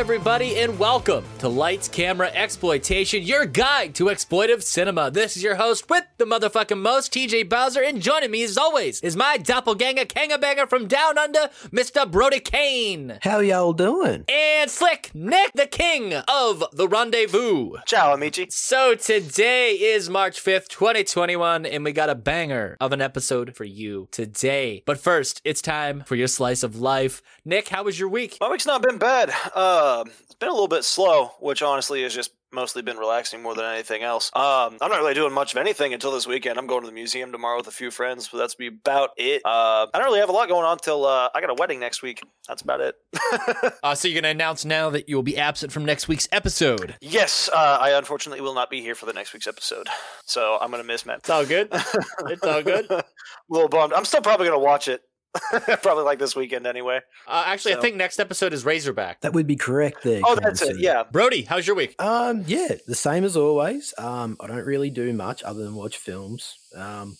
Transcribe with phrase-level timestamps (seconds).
[0.00, 5.10] Everybody, and welcome to Lights Camera Exploitation, your guide to exploitive cinema.
[5.10, 9.00] This is your host with the motherfucking most, TJ Bowser, and joining me as always
[9.00, 12.10] is my doppelganger, kangabanger from down under, Mr.
[12.10, 13.18] Brody Kane.
[13.22, 14.26] How y'all doing?
[14.28, 17.72] And Slick Nick, the king of the rendezvous.
[17.86, 18.48] Ciao, amici.
[18.50, 23.64] So today is March 5th, 2021, and we got a banger of an episode for
[23.64, 24.82] you today.
[24.84, 27.22] But first, it's time for your slice of life.
[27.46, 28.36] Nick, how was your week?
[28.42, 29.32] My week's not been bad.
[29.54, 33.54] Uh, it's been a little bit slow, which honestly has just mostly been relaxing more
[33.54, 34.28] than anything else.
[34.34, 36.58] Um, I'm not really doing much of anything until this weekend.
[36.58, 39.42] I'm going to the museum tomorrow with a few friends, but that's be about it.
[39.44, 41.78] Uh, I don't really have a lot going on till uh, I got a wedding
[41.78, 42.22] next week.
[42.48, 42.96] That's about it.
[43.82, 46.28] Uh, so you're going to announce now that you will be absent from next week's
[46.32, 46.96] episode.
[47.00, 49.88] yes, uh, I unfortunately will not be here for the next week's episode,
[50.26, 51.18] so I'm gonna miss Matt.
[51.20, 51.68] It's all good.
[52.28, 52.90] It's all good.
[52.90, 53.04] a
[53.48, 53.94] little bummed.
[53.94, 55.00] I'm still probably gonna watch it.
[55.82, 57.00] probably like this weekend anyway.
[57.26, 59.20] Uh, actually, I think next episode is Razorback.
[59.20, 60.20] That would be correct there.
[60.24, 60.78] Oh, that's it.
[60.78, 61.04] Yeah.
[61.10, 61.94] Brody, how's your week?
[62.00, 63.94] Um, yeah, the same as always.
[63.98, 66.56] Um, I don't really do much other than watch films.
[66.76, 67.16] Um,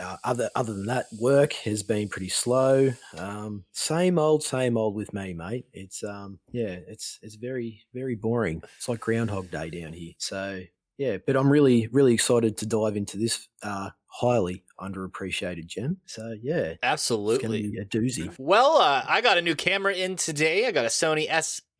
[0.00, 2.92] uh, other other than that, work has been pretty slow.
[3.18, 5.66] Um, same old, same old with me, mate.
[5.72, 8.62] It's um, yeah, it's it's very very boring.
[8.78, 10.12] It's like Groundhog Day down here.
[10.18, 10.62] So
[11.00, 15.96] yeah, but I'm really really excited to dive into this uh, highly underappreciated gem.
[16.04, 17.70] So yeah, it's Absolutely.
[17.70, 18.34] be a doozy.
[18.38, 20.66] Well, uh, I got a new camera in today.
[20.66, 21.26] I got a Sony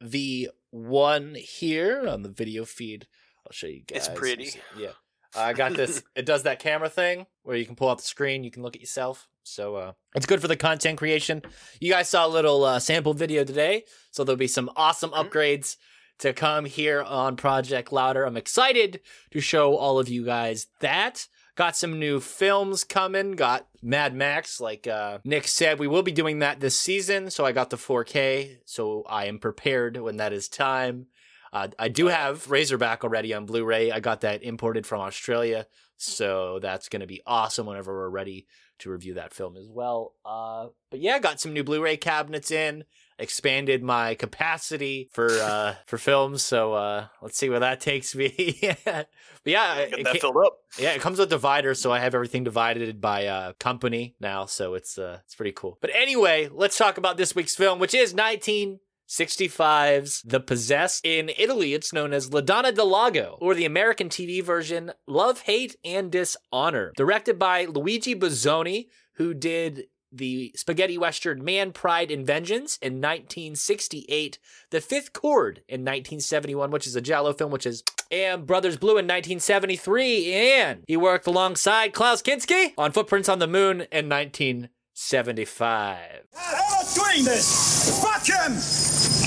[0.03, 3.07] ZV1 here on the video feed.
[3.47, 4.09] I'll show you guys.
[4.09, 4.53] It's pretty.
[4.77, 4.93] Yeah.
[5.37, 6.03] I got this.
[6.17, 8.75] it does that camera thing where you can pull out the screen, you can look
[8.75, 9.29] at yourself.
[9.43, 11.43] So uh, it's good for the content creation.
[11.79, 15.29] You guys saw a little uh, sample video today, so there'll be some awesome Mhm.
[15.29, 15.77] upgrades
[16.21, 18.25] to come here on Project Louder.
[18.25, 19.01] I'm excited
[19.31, 21.27] to show all of you guys that.
[21.57, 23.33] Got some new films coming.
[23.33, 27.31] Got Mad Max, like uh, Nick said, we will be doing that this season.
[27.31, 31.07] So I got the 4K, so I am prepared when that is time.
[31.53, 33.91] Uh, I do have Razorback already on Blu-ray.
[33.91, 35.67] I got that imported from Australia,
[35.97, 38.47] so that's going to be awesome whenever we're ready
[38.79, 40.15] to review that film as well.
[40.25, 42.85] Uh, but yeah, got some new Blu-ray cabinets in.
[43.21, 48.59] Expanded my capacity for uh, for films, so uh, let's see where that takes me.
[48.85, 49.09] but
[49.45, 50.57] yeah, Get it that filled up.
[50.79, 54.73] yeah, it comes with dividers, so I have everything divided by uh, company now, so
[54.75, 55.77] it's uh, it's pretty cool.
[55.83, 61.05] But anyway, let's talk about this week's film, which is 1965's The Possessed.
[61.05, 65.43] In Italy, it's known as La Donna del Lago, or the American TV version Love,
[65.43, 66.93] Hate, and Dishonor.
[66.97, 74.39] Directed by Luigi Bazzoni, who did the spaghetti western Man, Pride, and Vengeance in 1968,
[74.71, 78.99] The Fifth Chord in 1971, which is a Giallo film, which is and Brothers Blue
[78.99, 85.99] in 1973, and he worked alongside Klaus Kinski on Footprints on the Moon in 1975.
[86.37, 88.03] I'm doing this!
[88.03, 89.20] Fuck him!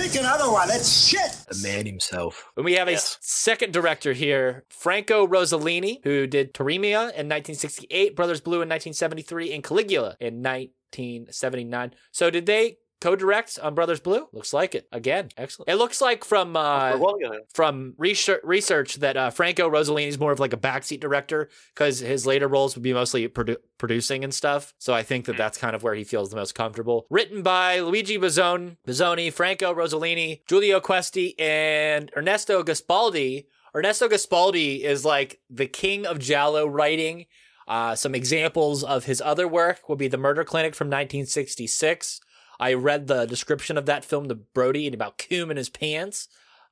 [0.00, 1.30] Pick another one, that's shit!
[1.50, 2.50] The man himself.
[2.56, 3.02] And we have a Yes.
[3.02, 9.52] s- second director here, Franco Rossellini, who did Teorema in 1968, Brothers Blue in 1973,
[9.52, 11.92] and Caligula in 1979.
[12.12, 14.28] So did they co-direct on Brothers Blue?
[14.32, 14.88] Looks like it.
[14.92, 15.70] Again, excellent.
[15.70, 20.08] It looks like from uh, Well, you know, from research, research that uh, Franco Rossellini
[20.08, 23.56] is more of like a backseat director because his later roles would be mostly produ-
[23.78, 24.74] producing and stuff.
[24.78, 27.06] So I think that that's kind of where he feels the most comfortable.
[27.10, 33.46] Written by Luigi Bozzone, Bazzoni, Franco Rossellini, Giulio Questi, and Ernesto Gastaldi.
[33.74, 37.26] Ernesto Gastaldi is like the king of Giallo writing.
[37.68, 42.20] Uh, some examples of his other work would be The Murder Clinic from 1966.
[42.60, 46.28] I read the description of that film to Brody and about Coom in his pants.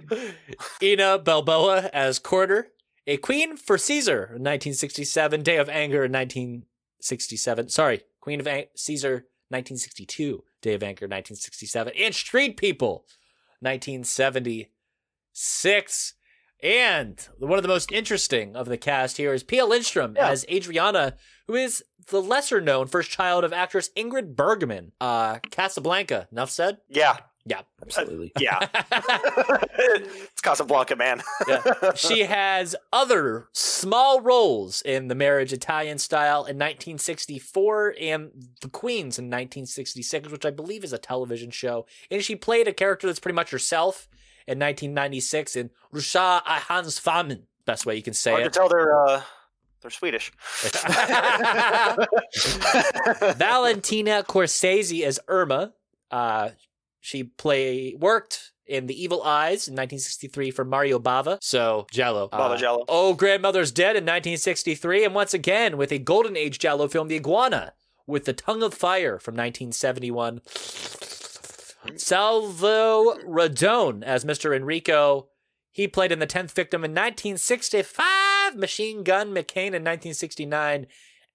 [0.80, 2.68] Ennio Balbo as Quarter.
[3.06, 5.42] A Queen for Caesar in 1967.
[5.42, 7.68] Day of Anger in 1967.
[7.68, 10.42] Sorry, Queen of An- Caesar 1962.
[10.60, 11.92] Day of Anger, 1967.
[11.96, 13.04] And Street People
[13.60, 16.14] 1976.
[16.60, 20.28] And one of the most interesting of the cast here is Pia Lindstrom Yeah.
[20.30, 21.14] as Adriana,
[21.46, 24.90] who is the lesser known first child of actress Ingrid Bergman.
[25.00, 26.26] Uh, Casablanca.
[26.32, 26.78] Enough said?
[26.88, 27.18] Yeah.
[27.46, 27.60] Yeah.
[27.80, 28.32] Absolutely.
[28.40, 28.58] Yeah.
[29.78, 31.22] it's Casablanca, man.
[31.46, 31.92] Yeah.
[31.94, 39.18] she has other small roles in The Marriage Italian Style in 1964 and The Queens
[39.18, 41.86] in 1966, which I believe is a television show.
[42.10, 44.08] And she played a character that's pretty much herself
[44.46, 47.42] in 1996 in Rusha Hans Famen.
[47.64, 48.46] Best way you can say it.
[48.46, 49.22] I tell they're uh,
[49.82, 50.32] they're Swedish.
[53.36, 55.74] Valentina Cortese as Irma.
[56.10, 56.50] Uh,
[57.06, 61.38] she play worked in The Evil Eyes in 1963 for Mario Bava.
[61.40, 62.28] So Giallo.
[62.28, 62.84] Bava Uh, Giallo.
[62.88, 67.14] Oh, Grandmother's Dead in 1963, and once again with a golden age Giallo film, The
[67.14, 67.74] Iguana,
[68.08, 70.40] with The Tongue of Fire from 1971.
[71.96, 74.54] Salvo Randone as Mr.
[74.56, 75.28] Enrico.
[75.70, 80.88] He played in The Tenth Victim in 1965, Machine Gun McCain in 1969,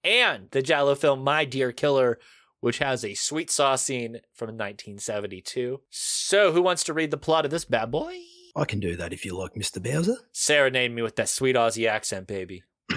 [0.04, 2.18] and the Giallo film My Dear Killer,
[2.62, 5.80] which has a sweet sauce scene from 1972.
[5.90, 8.16] So, who wants to read the plot of this bad boy?
[8.54, 9.82] I can do that if you like, Mr.
[9.82, 10.14] Bowser.
[10.30, 12.62] Serenade me with that sweet Aussie accent, baby.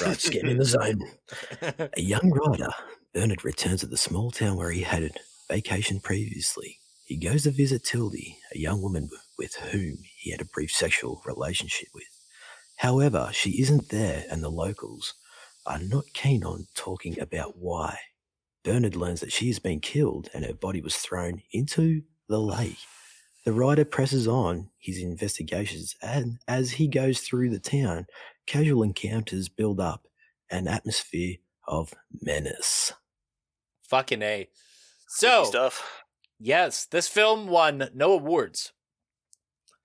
[0.00, 1.00] Right, just getting in the zone.
[1.60, 2.70] A young rider,
[3.12, 5.10] Bernard returns to the small town where he had a
[5.48, 6.78] vacation previously.
[7.04, 11.20] He goes to visit Tildy, a young woman with whom he had a brief sexual
[11.26, 12.04] relationship with.
[12.76, 15.14] However, she isn't there, and the locals
[15.66, 17.98] are not keen on talking about why.
[18.64, 22.76] Bernard learns that she has been killed and her body was thrown into the lake.
[23.44, 28.06] The writer presses on his investigations, and as he goes through the town,
[28.46, 30.06] casual encounters build up
[30.48, 31.36] an atmosphere
[31.66, 32.92] of menace.
[33.88, 34.48] Fucking A.
[35.08, 36.04] So, Stuff.
[36.38, 38.72] yes, this film won no awards,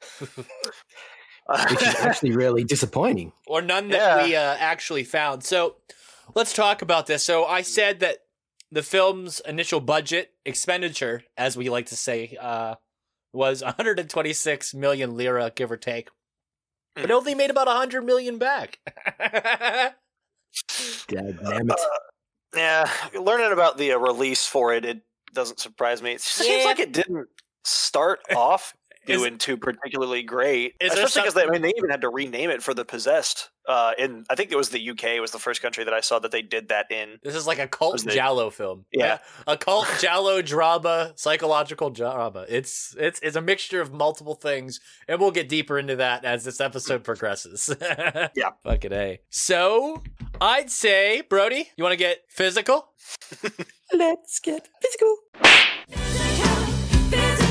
[0.19, 3.31] Which is actually really disappointing.
[3.47, 4.23] or none that Yeah.
[4.23, 5.44] we uh, actually found.
[5.44, 5.77] So,
[6.35, 7.23] let's talk about this.
[7.23, 8.18] So, I said that
[8.72, 12.76] the film's initial budget expenditure, as we like to say, uh,
[13.33, 16.09] was 126 million lira, give or take,
[16.95, 18.80] but it only made about 100 million back.
[21.07, 21.80] Damn it.
[22.56, 25.02] yeah, learning about the uh, release for it, it
[25.33, 26.14] doesn't surprise me.
[26.14, 26.66] It seems Yeah.
[26.66, 27.28] like it didn't
[27.64, 28.74] start off
[29.07, 30.76] Is- doing too particularly great.
[30.81, 33.49] Especially because some- they, I mean, they even had to rename it for the Possessed.
[33.68, 36.19] Uh, in I think it was the UK was the first country that I saw
[36.19, 37.19] that they did that in.
[37.21, 38.85] This is like a cult Was it- Giallo film.
[38.94, 39.18] Yeah.
[39.45, 42.45] a cult Giallo drama, psychological drama.
[42.47, 46.45] It's it's it's a mixture of multiple things, and we'll get deeper into that as
[46.45, 47.69] this episode progresses.
[48.35, 48.52] Yeah.
[48.64, 49.19] fucking a.
[49.30, 50.02] So
[50.40, 52.87] I'd say, Brody, you want to get physical?
[53.94, 55.16] Let's get physical.
[55.90, 56.56] Physical,
[57.09, 57.46] physical.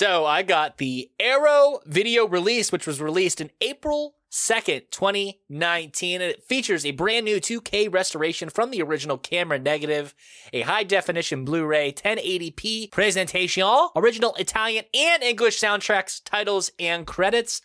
[0.00, 6.30] So I got the Arrow video release, which was released in April 2nd, 2019, and
[6.30, 10.14] it features a brand new 2K restoration from the original camera negative,
[10.54, 13.62] a high definition Blu ray 1080p presentation,
[13.94, 17.60] original Italian and English soundtracks, titles, and credits.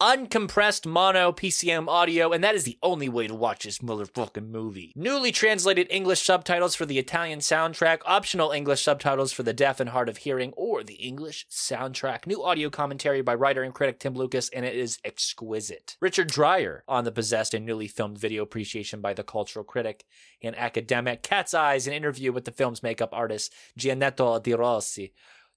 [0.00, 4.92] Uncompressed mono PCM audio, and that is the only way to watch this motherfucking movie.
[4.94, 9.90] Newly translated English subtitles for the Italian soundtrack, optional English subtitles for the deaf and
[9.90, 12.28] hard of hearing, or the English soundtrack.
[12.28, 15.96] New audio commentary by writer and critic Tim Lucas, and it is exquisite.
[16.00, 20.04] Richard Dyer on the possessed and newly filmed video appreciation by the cultural critic
[20.40, 21.24] and academic.
[21.24, 25.12] Cat's Eyes, an interview with the film's makeup artist Giannetto De Rossi.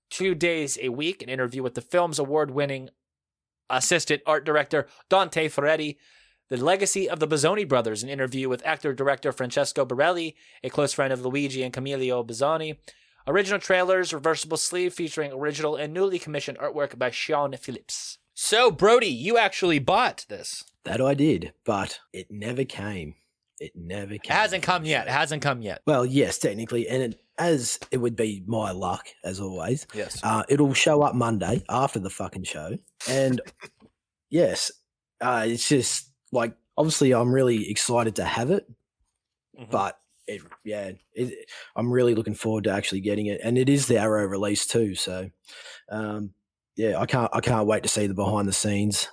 [0.10, 2.90] Two days a week, an interview with the film's award winning
[3.72, 5.98] assistant art director Dante Ferretti.
[6.50, 10.92] The Legacy of the Bazzoni Brothers, an interview with actor director Francesco Barilli, a close
[10.92, 12.78] friend of Luigi and Camillo Bazzoni.
[13.26, 18.18] Original trailers, reversible sleeve featuring original and newly commissioned artwork by Sean Phillips.
[18.34, 20.64] So, Brody, you actually bought this.
[20.84, 23.16] That I did, but it never came.
[23.60, 24.36] It never It came.
[24.36, 25.06] hasn't come yet.
[25.08, 25.82] It hasn't come yet.
[25.86, 30.20] Well, yes, technically, and it, as it would be my luck as always, Yes.
[30.24, 32.78] uh, it'll show up Monday after the fucking show,
[33.10, 33.42] and
[34.30, 34.72] yes,
[35.22, 38.66] uh, it's just like obviously I'm really excited to have it,
[39.60, 39.72] Mhm.
[39.72, 43.88] but it, yeah, it, I'm really looking forward to actually getting it, and it is
[43.88, 45.30] the Arrow release too, so
[45.90, 46.34] um,
[46.76, 49.08] yeah, I can't I can't wait to see the behind the scenes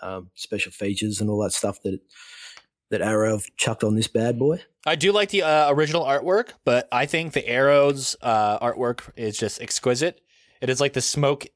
[0.00, 1.98] um, special features and all that stuff that
[2.92, 4.60] that Arrow have chucked on this bad boy.
[4.86, 9.38] I do like the uh, original artwork, but I think the Arrows uh, artwork is
[9.38, 10.20] just exquisite.
[10.60, 11.46] It is like the smoke.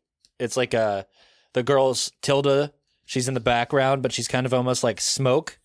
[0.40, 1.04] It's like uh,
[1.52, 2.72] the girl's Tilda.
[3.04, 5.58] She's in the background, but she's kind of almost like smoke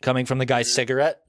[0.00, 1.20] coming from the guy's cigarette.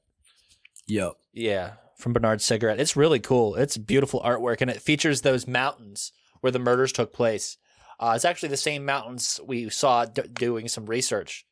[0.88, 1.14] Yep.
[1.34, 2.80] Yeah, from Bernard's cigarette.
[2.80, 3.56] It's really cool.
[3.56, 6.12] It's beautiful artwork, and it features those mountains
[6.42, 7.58] where the murders took place.
[8.00, 11.46] Uh, it's actually the same mountains we saw d- doing some research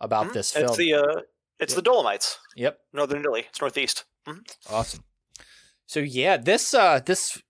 [0.00, 0.32] about Mhm.
[0.34, 0.66] this film.
[0.66, 1.20] It's the uh,
[1.60, 2.78] it's the Dolomites, yep.
[2.92, 3.44] northern Italy.
[3.48, 4.04] It's northeast.
[4.70, 5.04] Awesome.
[5.86, 7.42] So yeah, this uh this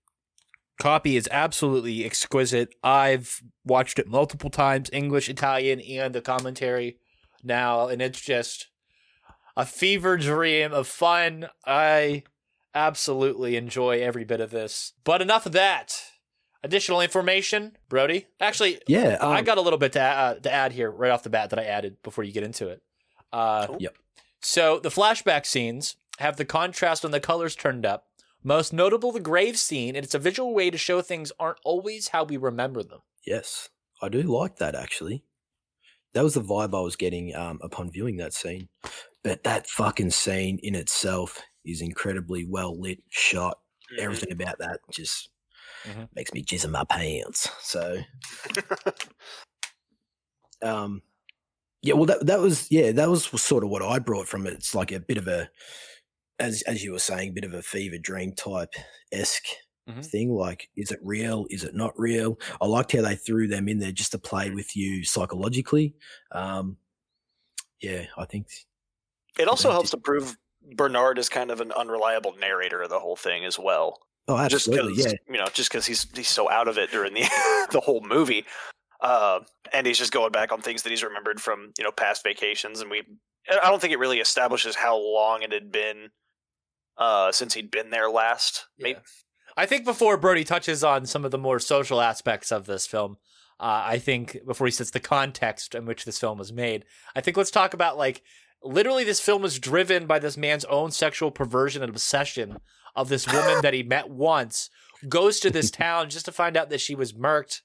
[0.79, 2.75] copy is absolutely exquisite.
[2.83, 6.97] I've watched it multiple times, English, Italian, and the commentary
[7.43, 8.67] now, and it's just
[9.55, 11.47] a fever dream of fun.
[11.65, 12.23] I
[12.73, 14.93] absolutely enjoy every bit of this.
[15.03, 15.95] But enough of that.
[16.61, 18.25] Additional information, Brody.
[18.41, 19.17] Actually, Yeah.
[19.21, 21.51] I um, got a little bit to, uh, to add here right off the bat
[21.51, 22.81] that I added before you get into it.
[23.35, 23.77] Uh, Cool.
[23.79, 23.95] Yep.
[24.41, 28.07] So the flashback scenes have the contrast on the colors turned up.
[28.43, 32.09] Most notable, the grave scene, and it's a visual way to show things aren't always
[32.09, 32.99] how we remember them.
[33.25, 33.69] Yes,
[34.01, 35.23] I do like that actually.
[36.13, 38.69] That was the vibe I was getting um, upon viewing that scene.
[39.23, 43.57] But that fucking scene in itself is incredibly well lit, shot.
[43.91, 44.03] Mm-hmm.
[44.03, 45.29] Everything about that just
[45.85, 46.07] Mhm.
[46.15, 47.49] makes me jizz in my pants.
[47.61, 47.97] So,
[50.61, 51.01] um,
[51.85, 54.53] yeah, well, that that was yeah, that was sort of what I brought from it.
[54.53, 55.49] It's like a bit of a,
[56.39, 58.73] as as you were saying, bit of a fever dream type
[59.11, 59.45] esque
[59.87, 60.03] Mhm.
[60.05, 60.31] thing.
[60.33, 61.45] Like, is it real?
[61.51, 62.39] Is it not real?
[62.59, 65.93] I liked how they threw them in there just to play with you psychologically.
[66.31, 66.77] Um,
[67.81, 68.47] yeah, I think
[69.37, 70.37] It also helps to prove
[70.75, 74.01] Bernard is kind of an unreliable narrator of the whole thing as well.
[74.27, 75.19] oh, just absolutely, because yeah.
[75.33, 78.43] you know, just because he's he's so out of it during the the whole movie,
[79.05, 79.39] uh,
[79.71, 82.81] and he's just going back on things that he's remembered from you know past vacations,
[82.81, 83.03] and we
[83.49, 86.09] I don't think it really establishes how long it had been
[86.97, 88.65] uh, since he'd been there last.
[88.79, 88.99] Maybe
[89.55, 93.17] I think before Brody touches on some of the more social aspects of this film,
[93.59, 96.83] uh, I think before he sets the context in which this film was made,
[97.15, 98.23] I think let's talk about like
[98.63, 102.57] literally this film was driven by this man's own sexual perversion and obsession
[102.95, 104.71] of this woman that he met once,
[105.07, 107.61] goes to this town just to find out that she was murked,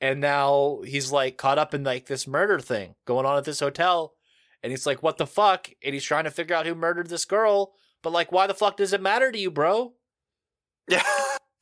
[0.00, 3.60] and now he's like caught up in like this murder thing going on at this
[3.60, 4.14] hotel,
[4.62, 7.24] and he's like, "What the fuck?" And he's trying to figure out who murdered this
[7.24, 7.72] girl,
[8.02, 9.92] but like, why the fuck does it matter to you, bro?
[10.88, 11.02] yeah.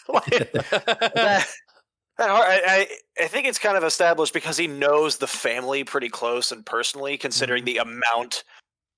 [0.06, 5.16] Like, that, that hard, I, I I think it's kind of established because he knows
[5.16, 8.44] the family pretty close and personally, considering the amount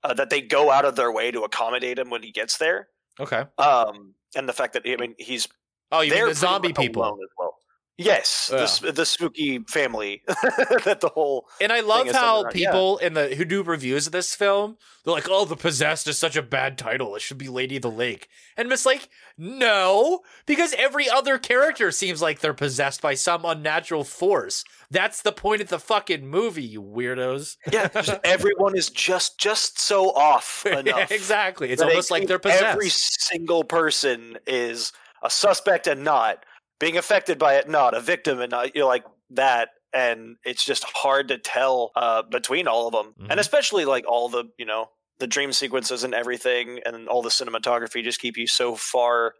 [0.02, 2.88] uh, that they go out of their way to accommodate him when he gets there.
[3.20, 3.44] okay.
[3.58, 5.46] Um, and the fact that I mean he's
[5.92, 7.04] Oh, you mean they're the zombie people?
[7.04, 7.55] as well.
[7.98, 8.62] Yes, the, Yeah.
[8.64, 12.68] s- the spooky family that the whole And I love how something- yeah.
[12.70, 16.18] people in the who do reviews of this film, they're like, "Oh, the possessed is
[16.18, 17.16] such a bad title.
[17.16, 21.90] It should be Lady of the Lake." And Miss like, no, because every other character
[21.90, 24.64] seems like they're possessed by some unnatural force.
[24.90, 27.56] That's the point of the fucking movie, you weirdos.
[27.72, 31.10] yeah, just everyone is just just so off enough.
[31.10, 31.70] exactly.
[31.70, 32.62] It's almost like they're possessed.
[32.62, 36.44] Every single person is a suspect and not
[36.78, 38.75] being affected by it, not a victim and not.
[38.76, 43.30] You're like that, and it's just hard to tell uh, between all of them, Mhm.
[43.30, 47.30] and especially like all the you know the dream sequences and everything, and all the
[47.30, 49.35] cinematography just keep you so far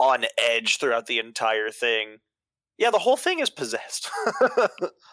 [0.00, 2.18] on edge throughout the entire thing.
[2.78, 4.08] Yeah, the whole thing is possessed.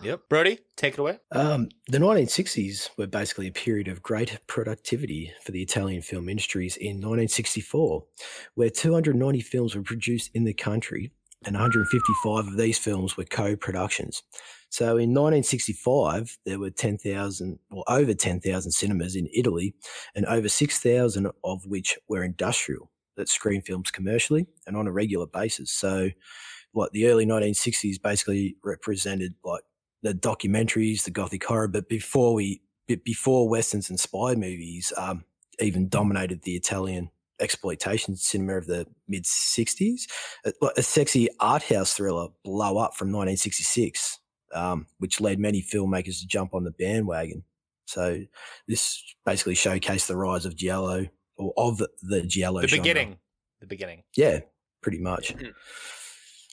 [0.02, 0.22] Yep.
[0.30, 1.20] Brody, take it away.
[1.32, 6.76] Um, the 1960s were basically a period of great productivity for the Italian film industries
[6.78, 8.04] in 1964,
[8.56, 11.12] where 290 films were produced in the country
[11.46, 14.24] and 155 of these films were co productions.
[14.70, 19.74] So in 1965, there were 10,000 or over 10,000 cinemas in Italy,
[20.16, 25.28] and over 6,000 of which were industrial that screen films commercially and on a regular
[25.28, 25.72] basis.
[25.72, 26.10] So,
[26.74, 29.64] like the early 1960s basically represented like
[30.02, 32.62] the documentaries, the gothic horror, but before we,
[33.06, 35.24] before westerns and spy movies, um,
[35.60, 40.04] even dominated the Italian exploitation cinema of the mid 60s.
[40.46, 44.20] A, a sexy art house thriller, Blow Up from 1966,
[44.54, 47.44] um, which led many filmmakers to jump on the bandwagon.
[47.86, 48.22] So
[48.68, 52.82] this basically showcased the rise of Giallo or of the Giallo the genre.
[52.84, 53.18] beginning.
[53.60, 54.04] The beginning.
[54.16, 54.40] Yeah,
[54.82, 55.36] pretty much.
[55.36, 55.54] Mhm.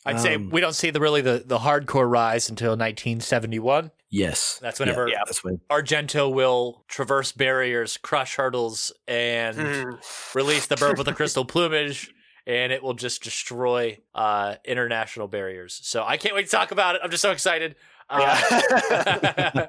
[0.05, 3.93] I'd say Um, we don't see the really the, the hardcore rise until 1971.
[4.15, 4.59] Yes.
[4.61, 5.23] That's whenever Yeah.
[5.25, 10.35] That's when Argento will traverse barriers, crush hurdles, and Mhm.
[10.35, 12.13] release the bird with the crystal plumage,
[12.47, 15.81] and it will just destroy uh, international barriers.
[15.83, 17.01] So I can't wait to talk about it.
[17.03, 17.75] I'm just so excited.
[18.11, 18.39] Uh,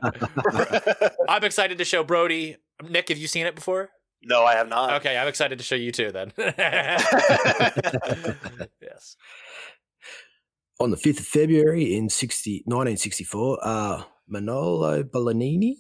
[1.30, 2.58] I'm excited to show Brody.
[2.90, 3.92] Nick, have you seen it before?
[4.26, 4.94] no, I have not.
[5.02, 6.32] Okay, I'm excited to show you too then.
[8.82, 9.16] yes.
[10.80, 15.76] on the 5th of February in 60, 1964, uh, Manolo Bolognini.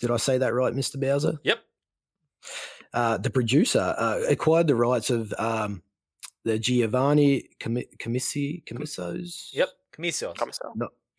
[0.00, 1.00] Did I say that right, Mr.
[1.00, 1.38] Bowser?
[1.42, 1.58] Yep.
[2.94, 5.82] Uh, the producer uh, acquired the rights of um,
[6.44, 9.50] the Giovanni Comi- Comissi, Comissos?
[9.52, 9.68] Yep.
[9.92, 10.34] Camiso.
[10.36, 10.72] Come so.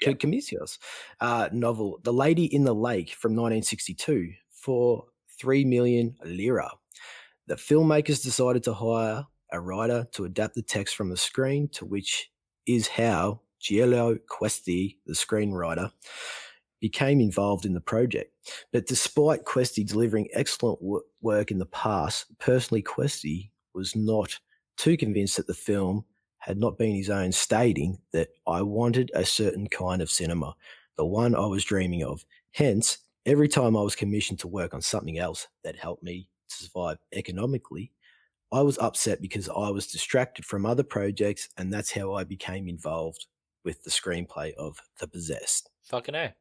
[0.03, 0.77] Co- Comisios
[1.20, 5.06] uh, novel, The Lady in the Lake from 1962 for
[5.39, 6.72] 3 million lira.
[7.48, 11.86] The filmmakers decided to hire a writer to adapt the text from the screen, to
[11.86, 12.32] which
[12.65, 15.92] is how Giulio Questi, the screenwriter,
[16.80, 18.34] became involved in the project.
[18.72, 24.39] But despite Questi delivering excellent wo- work in the past, personally, Questi was not
[24.78, 26.06] too convinced that the film
[26.39, 30.56] had not been his own, stating that I wanted a certain kind of cinema,
[30.98, 32.25] the one I was dreaming of.
[32.51, 36.56] Hence, every time I was commissioned to work on something else that helped me to
[36.56, 37.92] survive economically,
[38.51, 42.67] I was upset because I was distracted from other projects, and that's how I became
[42.67, 43.28] involved
[43.63, 45.69] with the screenplay of The Possessed.
[45.84, 46.36] Fucking A.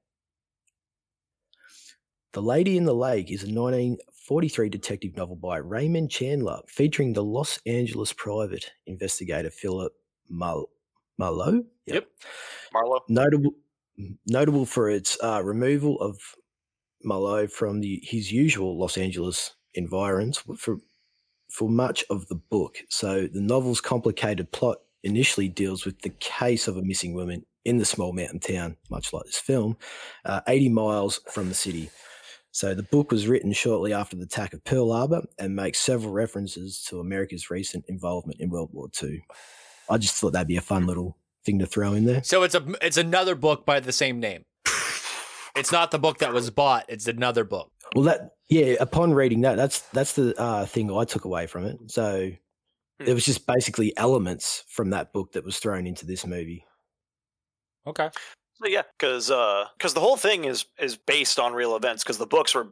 [2.32, 7.24] The Lady in the Lake is a 1943 detective novel by Raymond Chandler featuring the
[7.24, 9.92] Los Angeles private investigator Philip
[10.28, 10.68] Mal-
[11.16, 11.64] Marlowe.
[11.86, 12.06] Yep.
[12.74, 13.00] Marlo.
[13.08, 13.52] Notable,
[14.26, 16.18] notable for its uh, removal of
[17.02, 20.76] Marlowe from the, his usual Los Angeles environs for,
[21.50, 22.78] for much of the book.
[22.90, 24.78] So the novel's complicated plot
[25.08, 29.12] initially deals with the case of a missing woman in the small mountain town, much
[29.12, 29.76] like this film,
[30.24, 31.90] uh, 80 miles from the city.
[32.50, 36.12] So the book was written shortly after the attack of Pearl Harbor and makes several
[36.12, 39.22] references to America's recent involvement in World War II.
[39.90, 42.22] I just thought that'd be a fun little thing to throw in there.
[42.22, 44.44] So it's a it's another book by the same name.
[45.56, 46.84] It's not the book that was bought.
[46.88, 47.70] It's another book.
[47.94, 48.76] Well, that yeah.
[48.80, 51.78] Upon reading that, that's that's the uh, thing I took away from it.
[51.86, 52.30] So
[53.00, 56.64] it was just basically elements from that book that was thrown into this movie.
[57.86, 58.10] Okay.
[58.54, 59.28] So yeah, because
[59.76, 62.02] because the whole thing is is based on real events.
[62.02, 62.68] Because the books were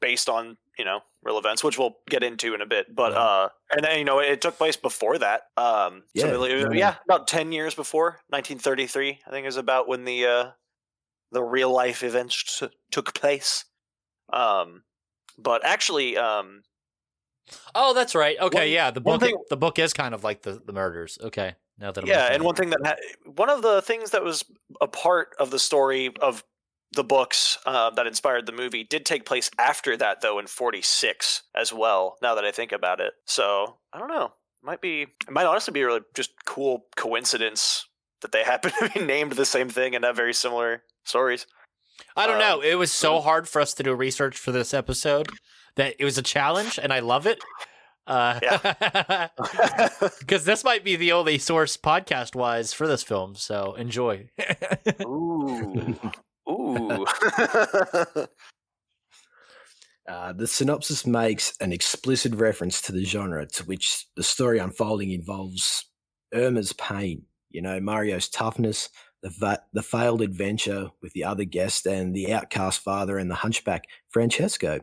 [0.00, 2.94] based on you know real events, which we'll get into in a bit.
[2.94, 3.18] But Yeah.
[3.18, 5.42] uh, and then you know it took place before that.
[5.56, 6.72] Um, so Yeah, yeah.
[6.72, 10.50] yeah, about ten years before 1933, I think is about when the uh,
[11.32, 13.64] the real life events t- took place.
[14.32, 14.84] Um,
[15.38, 16.62] but actually, um,
[17.74, 18.36] Oh, that's right.
[18.40, 18.90] Okay, One- yeah.
[18.90, 21.18] The book thing- the book is kind of like the, the murders.
[21.22, 21.54] Okay.
[21.78, 24.44] Now that I'm yeah, and one thing that ha- one of the things that was
[24.80, 26.42] a part of the story of
[26.92, 31.42] the books uh, that inspired the movie did take place after that, though, in '46
[31.54, 32.16] as well.
[32.22, 34.26] Now that I think about it, so I don't know.
[34.62, 35.02] It might be.
[35.02, 37.86] It might honestly be a really just cool coincidence
[38.22, 41.46] that they happen to be named the same thing and have very similar stories.
[42.16, 42.60] I don't um, know.
[42.60, 45.28] It was so hard for us to do research for this episode
[45.76, 47.42] that it was a challenge, and I love it.
[48.06, 48.38] Uh,
[50.18, 53.34] because this might be the only source podcast wise for this film.
[53.34, 54.28] So enjoy.
[55.02, 55.96] Ooh,
[56.48, 57.06] ooh.
[60.08, 65.10] Uh, the synopsis makes an explicit reference to the genre to which the story unfolding
[65.10, 65.86] involves
[66.32, 68.88] Irma's pain, you know, Mario's toughness,
[69.24, 73.34] the, va- the failed adventure with the other guest, and the outcast father and the
[73.34, 74.78] hunchback Francesco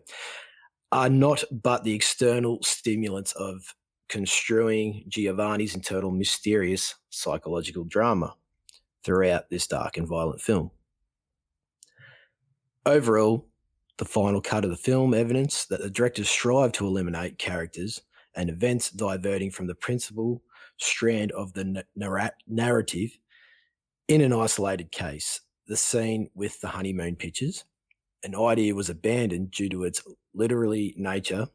[0.93, 3.73] are not but the external stimulants of
[4.09, 8.35] construing Giovanni's internal mysterious psychological drama
[9.03, 10.69] throughout this dark and violent film.
[12.85, 13.47] Overall,
[13.97, 18.01] the final cut of the film evidence that the directors strive to eliminate characters
[18.35, 20.43] and events diverting from the principal
[20.77, 21.83] strand of the
[22.45, 23.17] narrative
[24.07, 25.41] in an isolated case.
[25.65, 27.63] The scene with the honeymoon pictures,
[28.23, 30.03] an idea was abandoned due to its
[30.33, 31.47] literally nature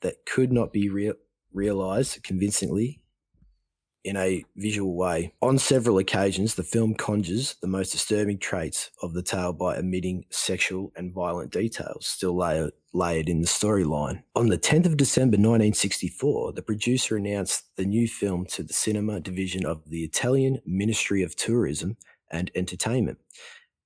[0.00, 1.12] that could not be rea-
[1.52, 3.00] realized convincingly
[4.02, 5.32] in a visual way.
[5.42, 10.24] On several occasions, the film conjures the most disturbing traits of the tale by omitting
[10.30, 14.22] sexual and violent details still layered in the storyline.
[14.34, 19.20] On the 10th of December 1964, the producer announced the new film to the cinema
[19.20, 21.96] division of the Italian Ministry of Tourism
[22.30, 23.18] and Entertainment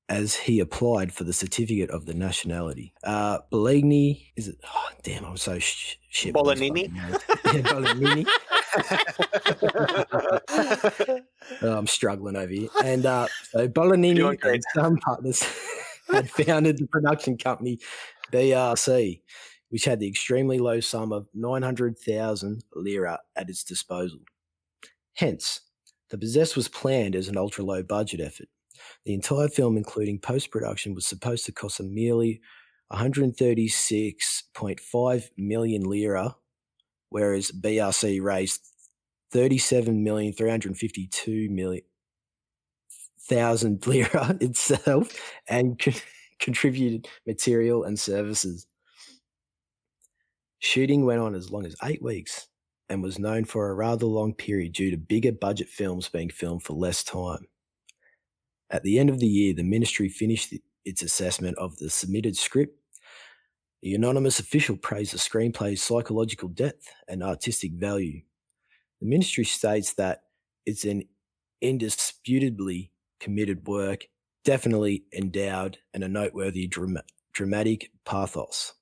[0.09, 2.93] as he applied for the certificate of the nationality.
[3.03, 4.57] Uh, Bolognini, is it?
[4.67, 6.35] Oh, damn, I'm so sh- shit.
[6.35, 6.91] Bolognini?
[6.95, 7.19] yeah,
[7.63, 8.27] Bolognini.
[11.63, 12.69] Oh, I'm struggling over here.
[12.83, 15.45] And uh, so Bolognini and some partners
[16.11, 17.79] had founded the production company
[18.33, 19.21] BRC,
[19.69, 24.21] which had the extremely low sum of 900,000 lira at its disposal.
[25.15, 25.61] Hence,
[26.09, 28.49] The Possessed was planned as an ultra low budget effort.
[29.05, 32.41] The entire film, including post production, was supposed to cost a merely
[32.93, 36.37] 136.5 million lira,
[37.09, 38.61] whereas BRC raised
[39.33, 41.85] 37,352 million
[43.27, 45.11] thousand lira itself
[45.49, 45.95] and con-
[46.39, 48.67] contributed material and services.
[50.59, 52.49] Shooting went on as long as eight weeks
[52.89, 56.63] and was known for a rather long period due to bigger budget films being filmed
[56.63, 57.47] for less time.
[58.71, 62.79] At the end of the year, the ministry finished its assessment of the submitted script.
[63.83, 68.23] The anonymous official praised the screenplay's psychological depth and artistic value.
[69.01, 70.25] The ministry states that
[70.67, 71.05] it's an
[71.61, 74.07] indisputably committed work,
[74.45, 78.73] definitely endowed and a noteworthy drama- dramatic pathos.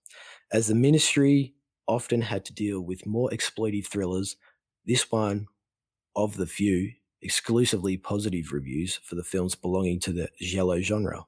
[0.52, 1.54] As the ministry
[1.88, 4.36] often had to deal with more exploitive thrillers,
[4.86, 5.46] this one
[6.14, 11.24] of the few exclusively positive reviews for the films belonging to the giallo genre.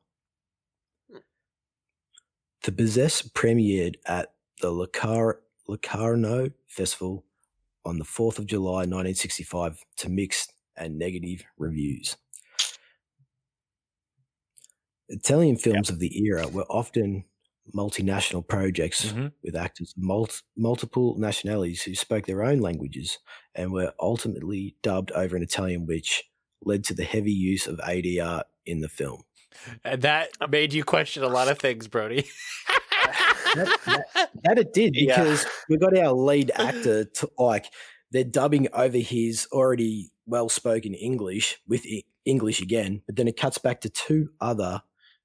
[1.10, 1.18] Hmm.
[2.62, 7.24] The Possess premiered at the Locar- Locarno Festival
[7.84, 12.16] on the 4th of July 1965 to mixed and negative reviews.
[15.08, 17.24] Italian films of the era were often
[17.74, 19.32] multinational projects Mhm.
[19.42, 23.18] with actors of mul- multiple nationalities who spoke their own languages
[23.54, 26.24] and were ultimately dubbed over in Italian, which
[26.62, 29.22] led to the heavy use of ADR in the film.
[29.84, 32.26] And that made you question a lot of things, Brody.
[33.54, 35.16] That, that- that it did Yeah.
[35.22, 37.66] because we got our lead actor to like
[38.10, 41.84] they're dubbing over his already well spoken English with
[42.24, 44.82] English again, but then it cuts back to two other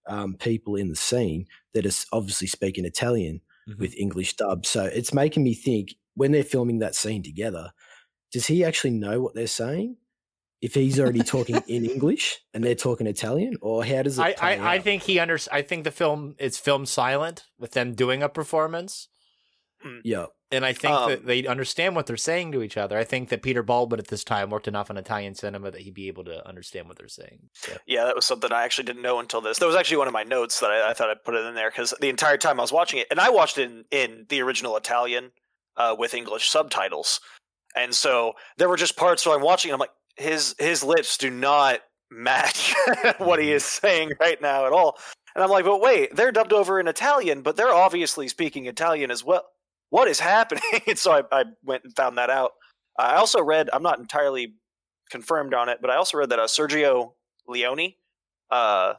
[0.07, 3.77] um, people in the scene that is obviously speaking Italian Mhm.
[3.79, 4.65] with English dub.
[4.65, 7.71] So it's making me think when they're filming that scene together,
[8.31, 9.97] does he actually know what they're saying?
[10.61, 14.21] If he's already talking in English and they're talking Italian, or how does it?
[14.23, 17.93] I, I, I think he under I think the film is filmed silent with them
[17.93, 19.07] doing a performance.
[20.03, 20.27] Yeah.
[20.51, 22.97] And I think Um, that they understand what they're saying to each other.
[22.97, 25.93] I think that Peter Baldwin at this time worked enough in Italian cinema that he'd
[25.93, 27.49] be able to understand what they're saying.
[27.53, 29.59] So, Yeah, that was something I actually didn't know until this.
[29.59, 31.53] That was actually one of my notes that I, I thought I'd put it in
[31.53, 34.25] there because the entire time I was watching it, and I watched it in, in
[34.29, 35.31] the original Italian
[35.77, 37.19] uh, with English subtitles,
[37.75, 41.17] and so there were just parts where I'm watching, and I'm like, his his lips
[41.17, 42.73] do not match
[43.19, 44.97] what he is saying right now at all,
[45.35, 49.11] and I'm like, but wait, they're dubbed over in Italian, but they're obviously speaking Italian
[49.11, 49.45] as well.
[49.89, 50.63] What is happening?
[50.87, 52.51] and so I, I went and found that out.
[52.97, 54.55] I also read, I'm not entirely
[55.09, 57.13] confirmed on it, but I also read that uh, Sergio
[57.47, 57.93] Leone,
[58.51, 58.93] uh,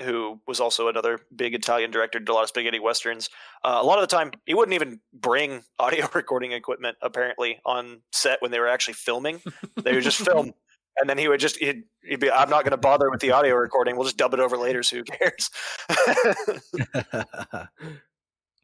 [0.00, 3.30] who was also another big Italian director, did a lot of spaghetti westerns.
[3.64, 8.02] Uh, a lot of the time, he wouldn't even bring audio recording equipment apparently on
[8.12, 9.40] set when they were actually filming.
[9.82, 10.52] They would just film,
[10.98, 13.32] and then he would just he'd, he'd be, "I'm not going to bother with the
[13.32, 13.96] audio recording.
[13.96, 14.82] We'll just dub it over later.
[14.82, 15.50] So who cares?"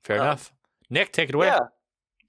[0.04, 0.52] fair Um, enough.
[0.90, 1.46] Nick, take it away.
[1.46, 1.60] Yeah,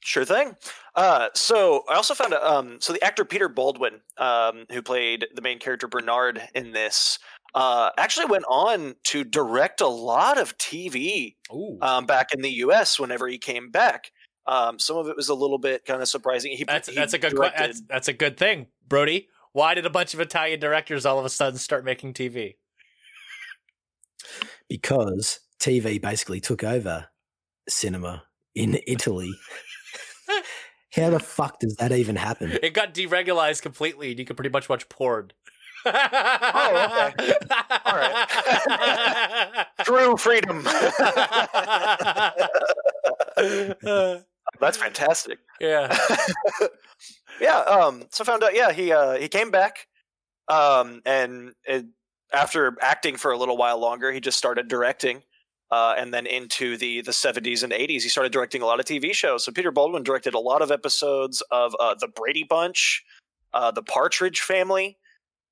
[0.02, 0.56] sure thing.
[0.96, 2.44] Uh, so I also found out.
[2.44, 7.20] Um, so the actor Peter Baldwin, um, who played the main character Bernard in this,
[7.56, 11.36] uh, actually went on to direct a lot of TV
[11.82, 13.00] um, back in the U.S.
[13.00, 14.12] Whenever he came back.
[14.46, 16.52] Um, some of it was a little bit kind of surprising.
[16.54, 19.28] He, that's he that's a good que- directed- that's, that's a good thing, Brody.
[19.52, 22.56] Why did a bunch of Italian directors all of a sudden start making TV?
[24.70, 27.08] because TV basically took over
[27.68, 28.24] cinema
[28.60, 29.32] in Italy.
[30.94, 32.60] How the fuck does that even happen?
[32.62, 35.32] It got deregularized completely, and you could pretty much watch porn.
[35.86, 37.34] Oh, okay.
[37.86, 39.66] All right.
[39.84, 40.64] True freedom.
[44.60, 45.40] That's fantastic.
[45.62, 45.98] yeah.
[47.42, 49.88] yeah um so found out yeah he uh he came back
[50.50, 51.86] um and it,
[52.34, 55.22] after acting for a little while longer he just started directing
[55.72, 58.86] uh and then into the the 70s and 80s he started directing a lot of
[58.86, 63.04] tv shows so peter baldwin directed a lot of episodes of uh the brady bunch
[63.54, 64.98] uh, The Partridge Family.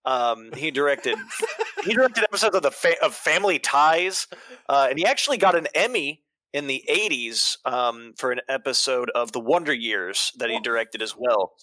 [0.06, 1.18] Um, he directed
[1.84, 4.28] he directed episodes of the fa- of Family Ties,
[4.70, 9.32] uh, and he actually got an Emmy in the '80s um, for an episode of
[9.32, 11.54] The Wonder Years that he directed as well.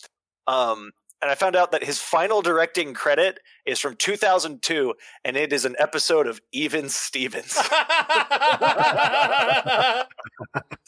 [0.47, 0.91] Um,
[1.25, 4.93] and I found out that his final directing credit is from 2002,
[5.25, 7.57] and it is an episode of Even Stevens.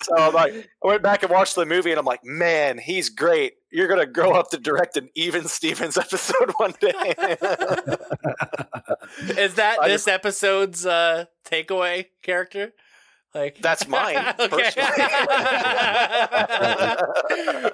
[0.03, 3.09] So I'm like, I went back and watched the movie, and I'm like, man, he's
[3.09, 3.55] great.
[3.71, 6.93] You're gonna grow up to direct an Even Stevens episode one day.
[9.37, 12.73] Is that I this episode's uh, takeaway character?
[13.37, 14.17] Like That's mine,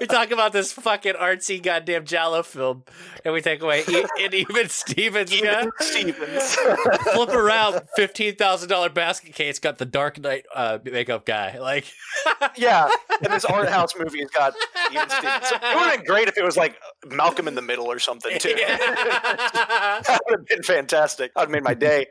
[0.01, 2.83] we talk about this fucking artsy goddamn Giallo film,
[3.25, 5.33] and we take away e- and even Stevens.
[5.33, 6.55] Yeah, Even Stevens.
[7.13, 11.59] flip around, fifteen thousand dollar basket case got the Dark Knight uh, makeup guy.
[11.59, 11.87] Like,
[12.57, 12.89] yeah,
[13.23, 14.55] and this art house movie has got
[14.91, 15.49] Even Stevens.
[15.49, 17.99] So it would have been great if it was like Malcolm in the Middle or
[18.01, 18.55] something too.
[18.57, 21.31] that would have been fantastic.
[21.37, 22.07] I'd have made my day.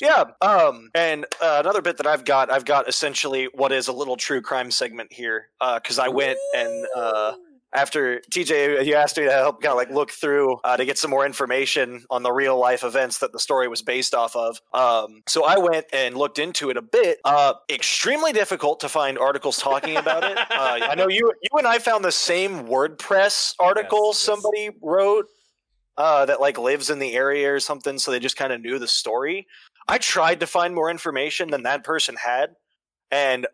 [0.00, 0.24] yeah.
[0.40, 4.16] Um, and uh, another bit that I've got, I've got essentially what is a little
[4.16, 7.34] true crime segment here because I went and uh,
[7.72, 10.98] after TJ, you asked me to help kind of like look through uh, to get
[10.98, 14.60] some more information on the real life events that the story was based off of.
[14.74, 17.18] Um, so I went and looked into it a bit.
[17.24, 20.38] Uh, extremely difficult to find articles talking about it.
[20.50, 24.18] Uh, I know you you and I found the same WordPress article Yes, yes.
[24.18, 25.26] somebody wrote
[25.96, 28.78] uh, that like lives in the area or something, so they just kind of knew
[28.78, 29.46] the story.
[29.88, 32.56] I tried to find more information than that person had,
[33.10, 33.46] and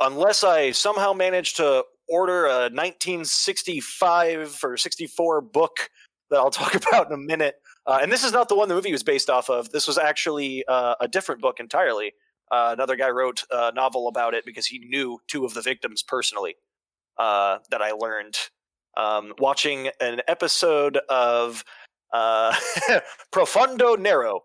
[0.00, 5.90] unless I somehow managed to order a 1965 or 64 book
[6.30, 8.74] that I'll talk about in a minute, uh, and this is not the one the
[8.74, 9.70] movie was based off of.
[9.70, 12.12] This was actually uh, a different book entirely.
[12.50, 16.02] Uh, another guy wrote a novel about it because he knew two of the victims
[16.02, 16.56] personally.
[17.18, 18.36] Uh, that I learned
[18.96, 21.62] um, watching an episode of
[22.12, 22.54] uh,
[23.30, 24.40] Profondo Nero,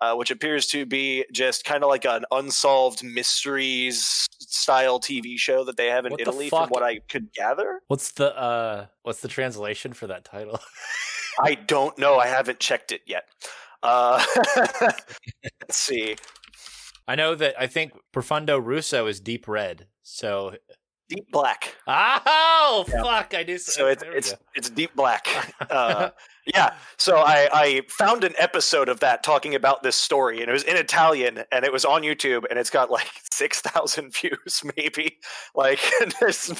[0.00, 5.64] uh, which appears to be just kind of like an unsolved mysteries style TV show
[5.64, 7.80] that they have in What Italy, from what I could gather.
[7.88, 10.58] what's the uh, what's the translation for that title?
[11.42, 12.18] I don't know.
[12.18, 13.24] I haven't checked it yet.
[13.82, 14.22] Uh,
[14.82, 16.16] let's see.
[17.08, 19.86] I know that I think Profondo Rosso is deep red.
[20.02, 20.54] So,
[21.08, 21.76] Deep Black.
[21.88, 23.02] oh Yeah.
[23.02, 23.58] fuck, I do.
[23.58, 24.38] So it's it's go.
[24.54, 25.26] it's deep black.
[25.70, 26.10] Uh,
[26.54, 26.74] yeah.
[26.96, 30.64] So I I found an episode of that talking about this story, and it was
[30.64, 35.18] in Italian, and it was on YouTube, and it's got like six thousand views, maybe.
[35.54, 35.80] Like,
[36.20, 36.52] there's,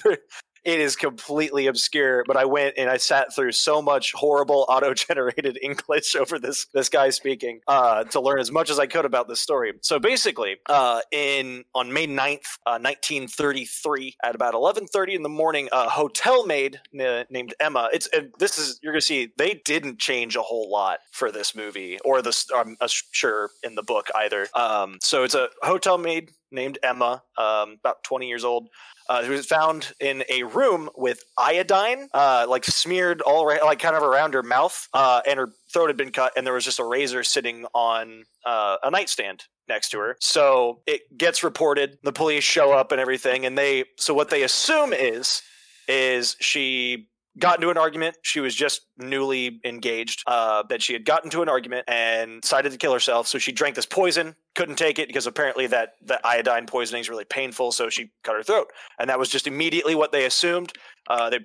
[0.64, 2.24] it is completely obscure.
[2.26, 6.88] But I went and I sat through so much horrible auto-generated English over this this
[6.88, 9.72] guy speaking uh, to learn as much as I could about this story.
[9.82, 15.68] So basically, uh, in on May 9th, uh, 1933, at about 11:30 in the morning,
[15.72, 17.88] a hotel maid n- named Emma.
[17.92, 21.98] It's this is you're gonna see they didn't change a whole lot for this movie
[22.04, 22.46] or this.
[22.54, 24.48] I'm uh, sure in the book either.
[24.54, 28.68] Um, so it's a hotel maid named Emma, um, about 20 years old.
[29.08, 33.80] Uh, who was found in a room with iodine, uh, like smeared all right, like
[33.80, 36.64] kind of around her mouth, uh, and her throat had been cut, and there was
[36.64, 40.16] just a razor sitting on uh, a nightstand next to her.
[40.20, 41.98] So it gets reported.
[42.04, 43.86] The police show up and everything, and they.
[43.98, 45.42] So what they assume is,
[45.88, 47.08] is she
[47.40, 48.16] got into an argument.
[48.22, 50.22] She was just newly engaged.
[50.26, 53.26] Uh, that she had gotten into an argument and decided to kill herself.
[53.26, 54.36] So she drank this poison.
[54.54, 57.72] Couldn't take it because apparently that that iodine poisoning is really painful.
[57.72, 60.72] So she cut her throat, and that was just immediately what they assumed.
[61.08, 61.40] Uh, they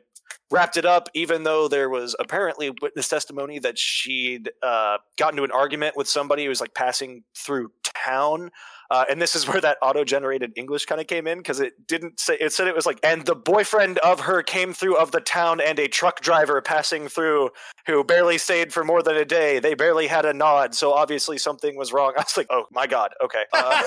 [0.52, 5.44] wrapped it up, even though there was apparently witness testimony that she'd uh, gotten into
[5.44, 8.52] an argument with somebody who was like passing through town.
[8.92, 12.20] Uh, and this is where that auto-generated English kind of came in because it didn't
[12.20, 15.20] say it said it was like and the boyfriend of her came through of the
[15.22, 17.50] town and a truck driver passing through
[17.88, 19.60] who barely stayed for more than a day.
[19.60, 22.14] They barely had a nod, so obviously something was wrong.
[22.18, 23.44] I was like, oh my god, okay.
[23.54, 23.84] Uh,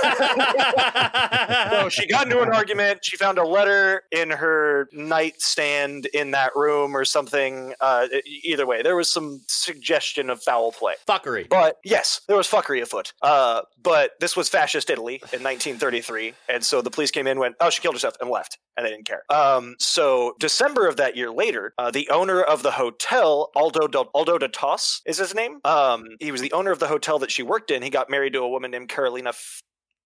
[1.71, 3.05] so she got into an argument.
[3.05, 7.75] She found a letter in her nightstand in that room or something.
[7.81, 8.07] Uh,
[8.43, 10.95] either way, there was some suggestion of foul play.
[11.07, 11.49] Fuckery.
[11.49, 13.13] But yes, there was fuckery afoot.
[13.23, 17.57] Uh, but this was fascist Italy in 1933, and so the police came in, went,
[17.61, 19.23] "Oh, she killed herself," and left, and they didn't care.
[19.31, 24.11] Um, so December of that year later, uh, the owner of the hotel, Aldo Del-
[24.15, 25.61] Aldo Da Tos, is his name.
[25.65, 27.83] Um, he was the owner of the hotel that she worked in.
[27.83, 29.61] He got married to a woman named Carolina F-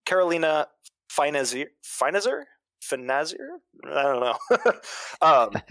[0.07, 0.69] Carolina
[1.11, 1.67] Finazier.
[1.85, 2.45] Finazier?
[2.83, 3.59] Finazier?
[3.87, 4.73] I don't know.
[5.23, 5.63] um,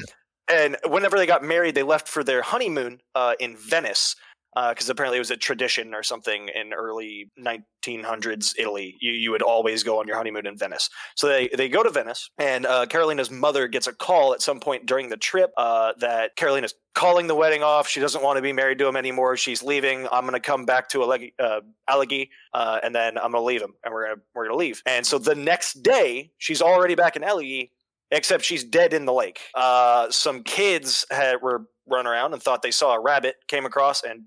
[0.47, 4.15] and whenever they got married, they left for their honeymoon uh, in Venice.
[4.54, 8.98] Because apparently it was a tradition or something in early 1900s Italy.
[9.00, 10.90] You you would always go on your honeymoon in Venice.
[11.16, 14.60] So they they go to Venice, and uh, Carolina's mother gets a call at some
[14.60, 17.88] point during the trip uh, that Carolina's calling the wedding off.
[17.88, 19.38] She doesn't want to be married to him anymore.
[19.38, 20.08] She's leaving.
[20.12, 23.62] I'm going to come back to uh, Alleghe, uh, and then I'm going to leave
[23.62, 24.82] him, and we're gonna we're gonna leave.
[24.86, 27.70] And so the next day, she's already back in Alleghe,
[28.12, 29.40] except she's dead in the lake.
[29.56, 34.04] Uh, some kids had were running around and thought they saw a rabbit, came across,
[34.04, 34.24] and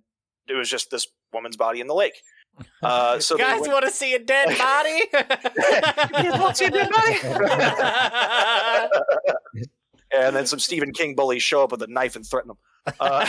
[0.48, 2.20] it was just this woman's body in the lake.
[2.84, 5.00] Uh, so they Guys went- want to see a dead body?
[5.12, 6.88] Guys wanna see a dead
[10.16, 12.58] and then some Stephen King bullies show up with a knife and threaten them.
[13.00, 13.26] Uh,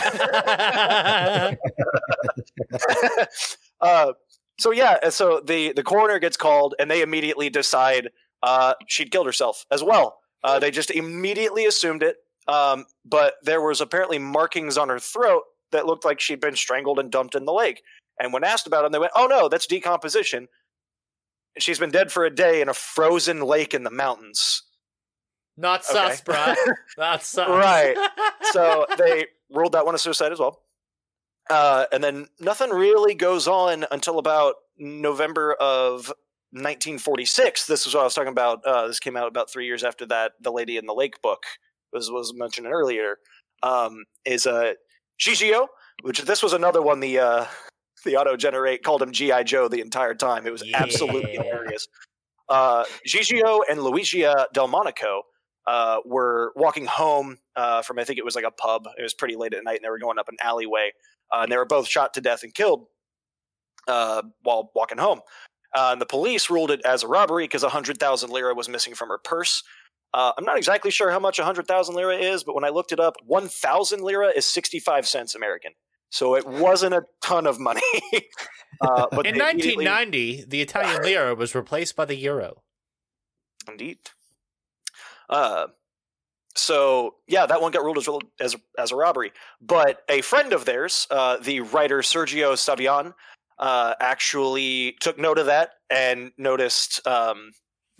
[3.80, 4.12] uh,
[4.58, 8.10] so yeah, so the the coroner gets called, and they immediately decide
[8.42, 10.18] uh, she'd killed herself as well.
[10.44, 12.16] Uh, they just immediately assumed it,
[12.48, 15.42] um, but there was apparently markings on her throat
[15.76, 17.82] that looked like she'd been strangled and dumped in the lake.
[18.18, 20.48] And when asked about it, they went, "Oh no, that's decomposition.
[21.58, 24.62] She's been dead for a day in a frozen lake in the mountains."
[25.56, 26.32] Not sus, Okay.
[26.32, 26.56] bruh.
[26.98, 27.48] Not sus.
[27.48, 27.96] Right.
[28.52, 30.62] so they ruled that one a suicide as well.
[31.48, 36.12] Uh, and then nothing really goes on until about November of
[36.50, 37.66] 1946.
[37.66, 38.64] This is what I was talking about.
[38.64, 40.32] Uh, this came out about three years after that.
[40.40, 41.44] The Lady in the Lake book
[41.92, 43.16] was was mentioned earlier.
[43.62, 44.74] Um, is uh,
[45.20, 45.66] Gigio,
[46.02, 47.00] which this was another one.
[47.00, 47.46] The uh,
[48.04, 50.46] the auto generate called him GI Joe the entire time.
[50.46, 51.88] It was absolutely hilarious.
[52.48, 55.22] Uh, Gigio and Luigia Delmonico
[55.66, 58.86] uh, were walking home uh, from I think it was like a pub.
[58.98, 60.92] It was pretty late at night, and they were going up an alleyway,
[61.32, 62.86] uh, and they were both shot to death and killed
[63.88, 65.20] uh, while walking home.
[65.74, 68.68] Uh, and the police ruled it as a robbery because a hundred thousand lira was
[68.68, 69.62] missing from her purse.
[70.16, 72.90] Uh, I'm not exactly sure how much hundred thousand lira is, but when I looked
[72.90, 75.72] it up, one thousand lira is sixty-five cents American.
[76.08, 77.82] So it wasn't a ton of money.
[78.80, 82.62] uh, but In 1990, the Italian lira was replaced by the euro.
[83.68, 83.98] Indeed.
[85.28, 85.66] Uh,
[86.54, 88.08] so yeah, that one got ruled as
[88.40, 89.32] as as a robbery.
[89.60, 93.12] But a friend of theirs, uh, the writer Sergio Savian,
[93.58, 97.50] uh, actually took note of that and noticed um,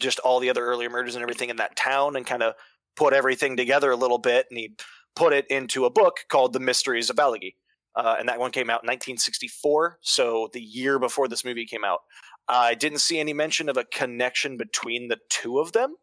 [0.01, 2.55] just all the other earlier murders and everything in that town, and kind of
[2.97, 4.75] put everything together a little bit, and he
[5.15, 7.55] put it into a book called The Mysteries of Alleghe.
[7.95, 11.85] Uh, and that one came out in 1964, so the year before this movie came
[11.85, 12.01] out.
[12.47, 15.97] I didn't see any mention of a connection between the two of them,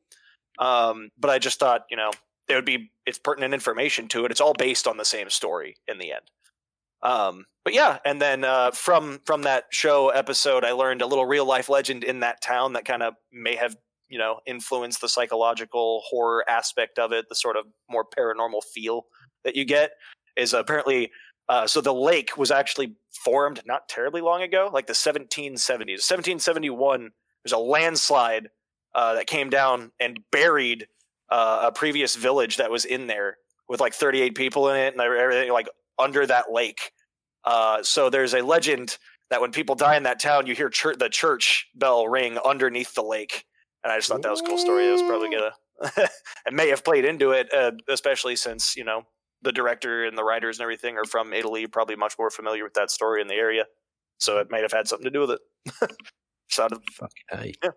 [0.58, 2.10] um, but I just thought, you know,
[2.50, 4.32] it would be it's pertinent information to it.
[4.32, 6.32] It's all based on the same story in the end.
[7.04, 11.26] Um, but yeah, and then uh, from from that show episode, I learned a little
[11.26, 13.76] real life legend in that town that kind of may have
[14.14, 19.08] you know influence the psychological horror aspect of it, the sort of more paranormal feel
[19.44, 19.94] that you get
[20.38, 21.12] is apparently
[21.50, 26.00] uh, so the lake was actually formed not terribly long ago, like the 1770s.
[26.00, 27.10] 1771,
[27.44, 28.50] there's a landslide
[28.96, 30.88] uh, that came down and buried
[31.30, 35.02] uh, a previous village that was in there with like 38 people in it and
[35.02, 36.92] everything like under that lake.
[37.44, 38.98] Uh, so there's a legend
[39.32, 43.04] that when people die in that town, you hear the church bell ring underneath the
[43.04, 43.46] lake.
[43.84, 44.88] And I just thought that was a cool story.
[44.88, 45.54] It was probably gonna
[46.46, 49.04] it may have played into it, uh, especially since you know
[49.42, 52.74] the director and the writers and everything are from Italy, probably much more familiar with
[52.76, 53.66] that story in the area.
[54.20, 55.42] So it might have had something to do with it.
[56.50, 56.80] Sounded
[57.30, 57.72] Hey, so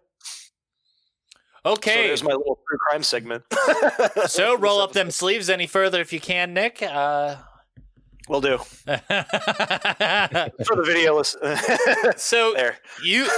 [1.64, 2.06] Okay.
[2.06, 3.42] there's my little true crime segment.
[4.28, 6.80] So roll up them sleeves any further if you can, Nick.
[6.82, 7.36] Uh,
[8.28, 11.16] We'll do for the video.
[11.16, 11.40] listen-
[12.16, 12.78] so there.
[13.04, 13.28] you,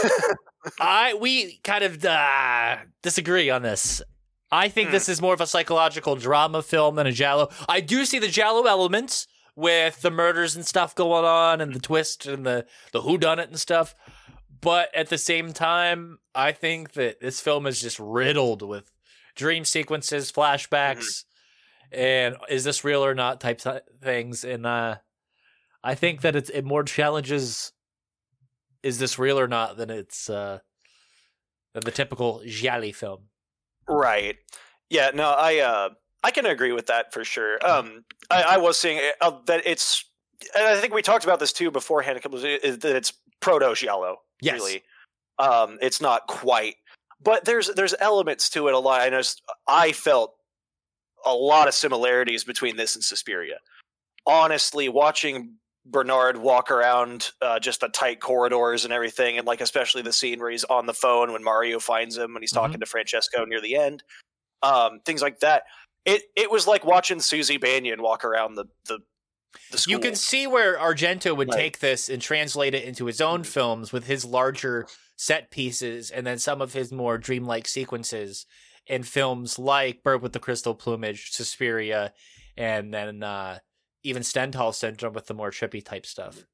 [0.80, 4.02] I, we kind of uh, disagree on this.
[4.50, 4.92] I think Hmm.
[4.94, 7.50] this is more of a psychological drama film than a Giallo.
[7.68, 11.80] I do see the Giallo elements with the murders and stuff going on, and the
[11.80, 13.94] twist and the the who done it and stuff.
[14.60, 18.90] But at the same time, I think that this film is just riddled with
[19.36, 21.24] dream sequences, flashbacks,
[21.92, 24.44] and is this real or not type th- things.
[24.44, 24.96] And uh,
[25.84, 27.72] I think that it's it more challenges
[28.82, 30.58] is this real or not than it's uh,
[31.74, 33.24] than the typical Gialli film.
[33.88, 34.36] Right.
[34.90, 35.10] Yeah.
[35.14, 35.88] No, I uh,
[36.24, 37.58] I can agree with that for sure.
[37.66, 40.04] Um, I, I was saying uh, that it's,
[40.56, 42.16] and I think we talked about this too beforehand.
[42.16, 44.18] a couple that it's proto giallo.
[44.40, 44.54] Yes.
[44.54, 44.82] Really.
[45.38, 46.74] Um, it's not quite,
[47.22, 49.00] but there's there's elements to it a lot.
[49.02, 49.22] I know
[49.68, 50.34] I felt
[51.24, 53.58] a lot of similarities between this and Suspiria.
[54.26, 55.54] Honestly, watching
[55.90, 60.40] Bernard walk around uh, just the tight corridors and everything, and like especially the scene
[60.40, 63.60] where he's on the phone when Mario finds him when he's talking to Francesco near
[63.60, 64.02] the end,
[64.62, 65.64] um, things like that.
[66.04, 69.00] It it was like watching Suzy Bannion walk around the the
[69.70, 69.92] the school.
[69.92, 71.56] You can see where Argento would Right.
[71.58, 74.86] take this and translate it into his own films with his larger
[75.16, 78.46] set pieces and then some of his more dreamlike sequences
[78.86, 82.12] in films like Bird with the Crystal Plumage, Suspiria,
[82.56, 83.58] and then uh,
[84.08, 86.44] even Stendhal Syndrome with the more trippy type stuff.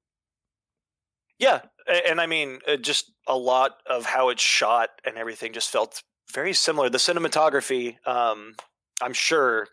[1.39, 1.63] Yeah,
[2.09, 6.03] and I mean, uh, just a lot of how it's shot and everything just felt
[6.33, 6.89] very similar.
[6.89, 8.55] The cinematography, um,
[9.03, 9.69] I'm sure,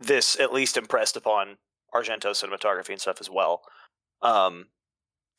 [0.00, 1.56] this at least impressed upon
[1.94, 3.62] Argento's cinematography and stuff as well.
[4.22, 4.66] Um,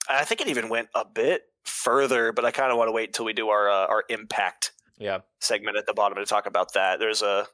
[0.09, 3.09] I think it even went a bit further, but I kind of want to wait
[3.09, 5.20] until we do our uh, our impact Yeah.
[5.41, 6.99] segment at the bottom to talk about that.
[6.99, 7.47] There's a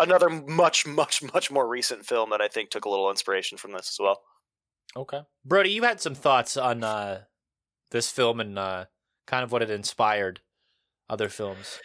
[0.00, 3.72] another much much much more recent film that I think took a little inspiration from
[3.72, 4.20] this as well.
[4.96, 5.20] Okay.
[5.44, 7.22] Brody, you had some thoughts on uh,
[7.92, 8.86] this film and uh,
[9.26, 10.40] kind of what it inspired
[11.08, 11.78] other films.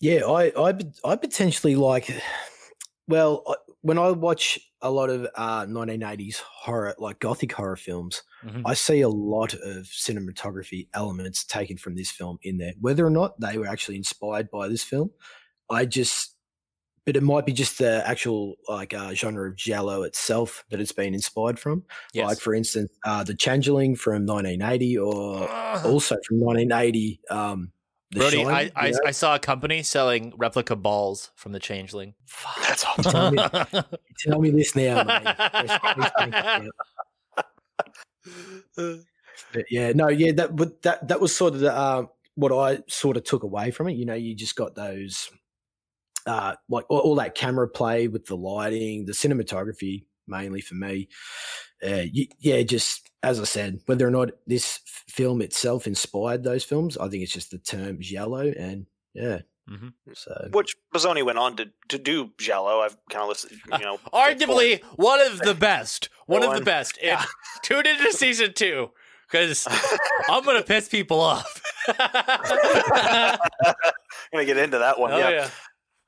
[0.00, 2.10] Yeah, I, I, I potentially like.
[3.06, 8.22] Well, I- when I watch a lot of uh, 1980s horror, like gothic horror films,
[8.44, 8.62] Mhm.
[8.66, 12.72] I see a lot of cinematography elements taken from this film in there.
[12.80, 15.10] Whether or not they were actually inspired by this film,
[15.70, 16.36] I just.
[17.10, 20.92] But it might be just the actual like uh, genre of giallo itself that it's
[20.92, 21.82] been inspired from.
[22.12, 22.24] Yes.
[22.24, 25.50] Like for instance, uh, the Changeling from 1980, or
[25.84, 27.20] also from 1980.
[27.28, 27.72] Um,
[28.12, 28.92] the Brody, Shining, I, I.
[29.06, 32.14] I saw a company selling replica balls from the Changeling.
[32.62, 33.10] That's awesome.
[33.10, 33.38] Tell me,
[34.20, 35.36] tell me this now, mate.
[35.52, 36.62] Please- please thank
[38.76, 39.04] you.
[39.52, 42.04] But yeah, no, yeah, that but that that was sort of the, uh,
[42.36, 43.94] what I sort of took away from it.
[43.96, 45.28] You know, you just got those
[46.26, 51.08] uh, like all, all that camera play with the lighting, the cinematography mainly for me.
[51.82, 56.44] Uh, y yeah, just as I said, whether or not this f- film itself inspired
[56.44, 59.92] those films, I think it's just the term giallo, and yeah, Mhm.
[60.14, 62.80] so which Bazzoni went on to to do Giallo.
[62.80, 66.08] I've kind of listened, you know, Arguably one of the best.
[66.26, 66.64] One of the One.
[66.64, 66.98] best.
[67.02, 67.18] And
[67.62, 68.90] tune into season two
[69.30, 69.66] because
[70.28, 71.62] I'm going to piss people off.
[71.88, 73.38] I'm
[74.32, 75.12] gonna get into that one.
[75.12, 75.30] Oh, yeah.
[75.30, 75.50] yeah.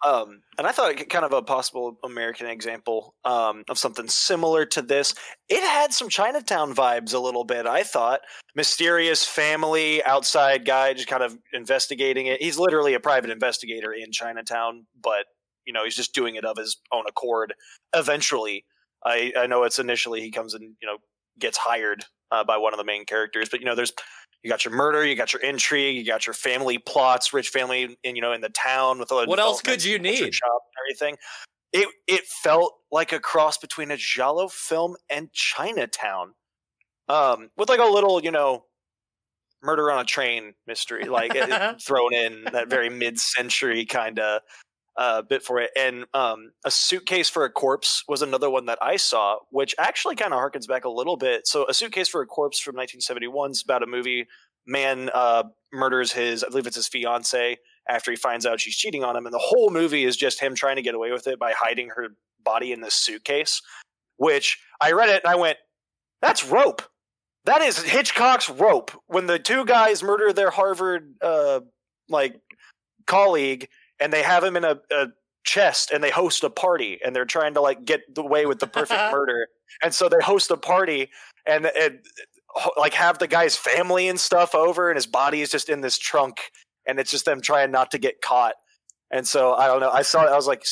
[0.05, 4.83] Um, and I thought kind of a possible American example um, of something similar to
[4.83, 5.15] this.
[5.49, 7.67] It had some Chinatown vibes a little bit.
[7.67, 8.21] I thought
[8.57, 12.43] mysterious family outside guy just kind of investigating it.
[12.43, 15.27] He's literally a private investigator in Chinatown, but
[15.65, 17.55] you know he's just doing it of his own accord.
[17.95, 18.65] Eventually,
[19.05, 20.99] I, I know it's initially he comes and you know
[21.39, 23.93] gets hired uh, by one of the main characters, but you know there's
[24.43, 27.97] you got your murder, you got your intrigue, you got your family plots, rich family
[28.03, 30.35] in you know in the town with all the What else could you need?
[30.35, 31.17] shop and everything.
[31.73, 36.35] It it felt like a cross between a Giallo film and Chinatown,
[37.09, 38.65] um, with like a little you know
[39.63, 44.43] murder on a train mystery like it, thrown in that very mid-century kind of
[44.97, 45.71] uh, bit for it.
[45.77, 50.17] And um, a suitcase for a corpse was another one that I saw, which actually
[50.17, 51.47] kind of harkens back a little bit.
[51.47, 54.27] So, a suitcase for a corpse from 1971 is about a movie.
[54.67, 59.03] Man uh, murders his, I believe it's his fiance, after he finds out she's cheating
[59.03, 61.39] on him, and the whole movie is just him trying to get away with it
[61.39, 62.11] by hiding her
[62.45, 63.61] body in this suitcase.
[64.19, 65.59] Which I read it and I went,
[66.21, 66.83] "That's rope."
[67.45, 68.93] That is Hitchcock's rope.
[69.09, 71.61] When the two guys murder their Harvard uh,
[72.09, 72.41] like
[73.07, 73.69] colleague
[74.03, 75.09] and they have him in a, a
[75.45, 78.67] chest and they host a party and they're trying to like get away with the
[78.67, 79.49] perfect murder.
[79.83, 81.09] And so they host a party
[81.47, 82.01] and, and
[82.77, 85.99] like have the guy's family and stuff over and his body is just in this
[85.99, 86.39] trunk
[86.87, 88.55] and it's just them trying not to get caught.
[89.11, 90.65] And so i don't know i saw it i was like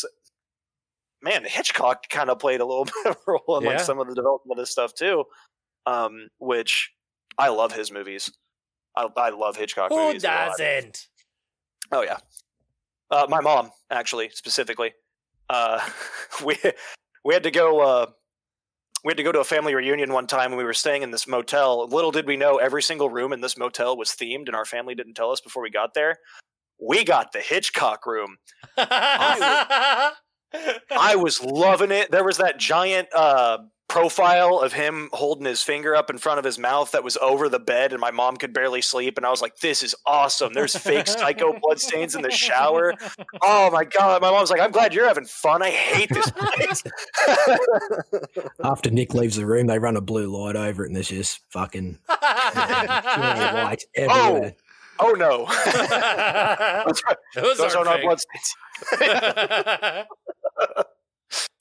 [1.22, 4.08] man hitchcock kind of played a little bit of a role in like some of
[4.08, 5.24] the development of this stuff too
[5.84, 6.90] um which
[7.36, 8.30] i love his movies.
[8.96, 11.06] I, I love hitchcock Who movies doesn't?
[11.92, 12.18] Oh yeah,
[13.10, 14.92] uh, my mom actually specifically.
[15.48, 15.80] Uh,
[16.44, 16.56] we
[17.24, 17.80] we had to go.
[17.80, 18.06] Uh,
[19.04, 21.10] we had to go to a family reunion one time, and we were staying in
[21.10, 21.88] this motel.
[21.88, 24.94] Little did we know, every single room in this motel was themed, and our family
[24.94, 26.18] didn't tell us before we got there.
[26.78, 28.36] We got the Hitchcock room.
[28.76, 30.12] I
[31.16, 32.10] was loving it.
[32.10, 33.58] There was that giant uh,
[33.90, 37.48] profile of him holding his finger up in front of his mouth that was over
[37.48, 39.16] the bed, and my mom could barely sleep.
[39.18, 42.94] And I was like, "This is awesome." There's fake psycho bloodstains in the shower.
[43.42, 44.22] Oh my god!
[44.22, 45.62] My mom's like, "I'm glad you're having fun.
[45.62, 46.82] I hate this place."
[48.64, 51.40] after Nick leaves the room, they run a blue light over it, and there's just
[51.50, 54.54] fucking light everywhere.
[55.00, 55.46] oh no!
[56.86, 58.04] those are, Those, those are are not fake.
[58.04, 58.54] bloodstains.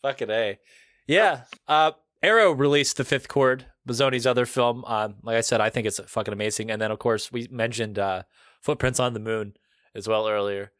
[0.04, 0.60] Fucking A.
[1.08, 1.42] Yeah.
[1.68, 4.84] Uh, Arrow released The Fifth Chord, Bazzoni's other film.
[4.86, 6.70] Um, like I said, I think it's fucking amazing.
[6.70, 8.24] And then, of course, we mentioned uh,
[8.62, 9.54] Footprints on the Moon
[9.96, 10.72] as well earlier.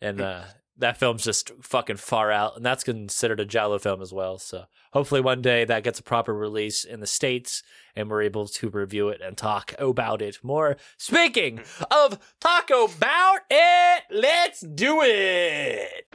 [0.00, 0.42] And uh,
[0.78, 4.38] that film's just fucking far out, and that's considered a Giallo film as well.
[4.38, 7.62] So hopefully one day that gets a proper release in the states,
[7.94, 10.76] and we're able to review it and talk about it more.
[10.96, 16.06] Speaking of talk about it, let's do it.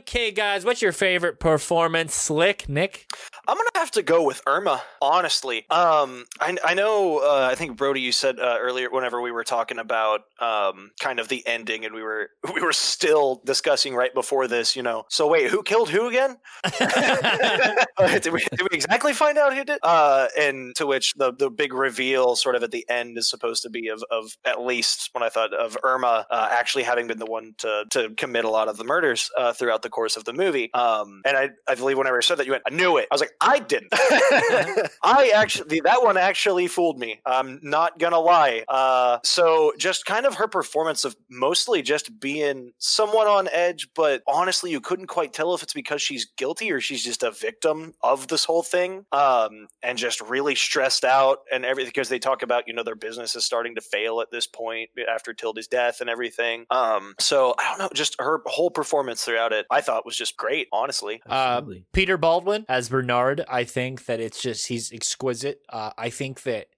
[0.00, 2.14] Okay, guys, what's your favorite performance?
[2.14, 3.06] Slick, Nick?
[3.46, 5.58] I'm gonna have to go with Irma, honestly.
[5.70, 7.18] Um, I, I know.
[7.18, 11.20] Uh, I think Brody, you said uh, earlier, whenever we were talking about um, kind
[11.20, 14.74] of the ending, and we were we were still discussing right before this.
[14.74, 16.38] You know, so wait, who killed who again?
[17.96, 19.78] Uh, did, we, did we exactly find out who did?
[19.82, 23.62] Uh, and to which the the big reveal, sort of at the end, is supposed
[23.62, 27.18] to be of of at least when I thought of Irma uh, actually having been
[27.18, 30.24] the one to to commit a lot of the murders uh, throughout the course of
[30.24, 30.72] the movie.
[30.74, 33.06] Um, and I I believe whenever I said that, you went, I knew it.
[33.10, 33.90] I was like, I didn't.
[33.92, 37.20] I actually that one actually fooled me.
[37.24, 38.64] I'm not gonna lie.
[38.68, 44.22] Uh, so just kind of her performance of mostly just being somewhat on edge, but
[44.26, 47.94] honestly, you couldn't quite tell if it's because she's guilty or she's just a victim
[48.02, 49.04] of this whole thing.
[49.12, 52.96] Um, and just really stressed out and everything because they talk about you know their
[52.96, 56.66] business is starting to fail at this point after Tilda's death and everything.
[56.70, 60.36] Um, so I don't know, just her whole performance throughout it, I thought was just
[60.36, 60.68] great.
[60.72, 61.62] Honestly, Uh,
[61.92, 65.60] Peter Baldwin as Bernard, I think that it's just he's exquisite.
[65.68, 66.68] Uh, I think that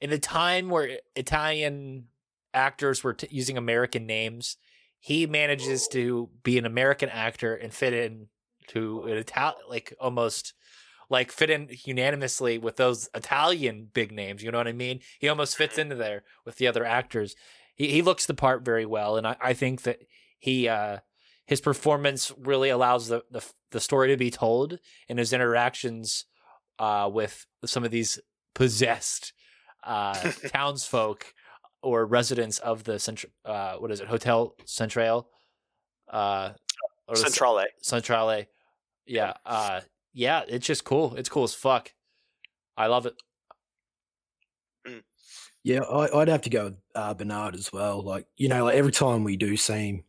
[0.00, 2.08] in the time where Italian
[2.52, 4.56] actors were t- using American names,
[4.98, 8.28] he manages to be an American actor and fit in
[8.68, 10.54] to an Italian, like almost
[11.08, 14.42] like fit in unanimously with those Italian big names.
[14.42, 15.00] You know what I mean?
[15.18, 17.34] He almost fits into there with the other actors.
[17.76, 20.00] He he looks the part very well, and I, I think that
[20.38, 20.98] he uh
[21.50, 24.78] his performance really allows the, the the story to be told
[25.08, 26.24] and his interactions
[26.78, 28.20] uh with some of these
[28.54, 29.32] possessed
[29.82, 30.14] uh
[30.46, 31.26] townsfolk
[31.82, 35.28] or residents of the central uh what is it hotel centrale?
[36.08, 36.50] Uh
[37.08, 37.64] or Centrale.
[37.82, 38.44] centrale.
[39.04, 39.80] Yeah uh
[40.12, 41.16] yeah it's just cool.
[41.16, 41.92] It's cool as fuck.
[42.76, 43.14] I love it.
[45.62, 48.02] Yeah, I, I'd have to go with uh, Bernard as well.
[48.02, 50.04] Like you know, like every time we do see him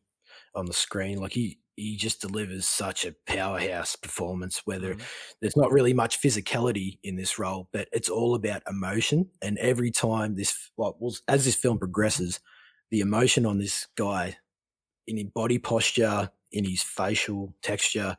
[0.56, 4.62] on the screen, like he he just delivers such a powerhouse performance.
[4.66, 5.02] Whether Mhm.
[5.42, 9.32] there's not really much physicality in this role, but it's all about emotion.
[9.42, 10.98] And every time this, well,
[11.28, 12.40] as this film progresses,
[12.92, 14.38] the emotion on this guy,
[15.08, 18.18] in his body posture, in his facial texture,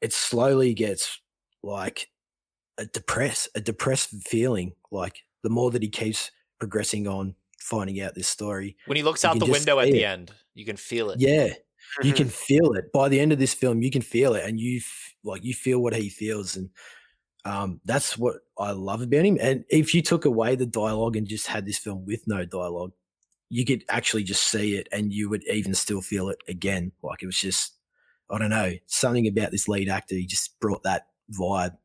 [0.00, 1.20] it slowly gets
[1.62, 2.10] like
[2.78, 4.74] a depressed, a depressed feeling.
[4.90, 6.30] Like the more that he keeps
[6.60, 8.76] progressing on finding out this story.
[8.86, 10.04] when he looks out the window at the it.
[10.04, 11.54] end you can feel it Yeah,
[12.00, 12.16] you Mhm.
[12.16, 13.82] can feel it by the end of this film.
[13.82, 16.70] You can feel it, and you f- like you feel what he feels, and
[17.44, 19.38] um, that's what I love about him.
[19.40, 22.92] And if you took away the dialogue and just had this film with no dialogue,
[23.50, 26.92] you could actually just see it, and you would even still feel it again.
[27.02, 27.74] Like it was just,
[28.30, 30.14] I don't know, something about this lead actor.
[30.16, 31.78] He just brought that vibe.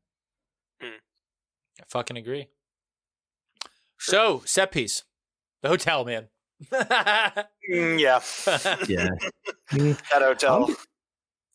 [0.81, 2.47] I fucking agree.
[3.99, 5.03] So, set piece.
[5.61, 6.29] The hotel, man.
[7.69, 8.21] Mm, yeah,
[8.87, 9.09] Yeah,
[9.71, 10.67] that hotel.
[10.69, 10.75] I'm,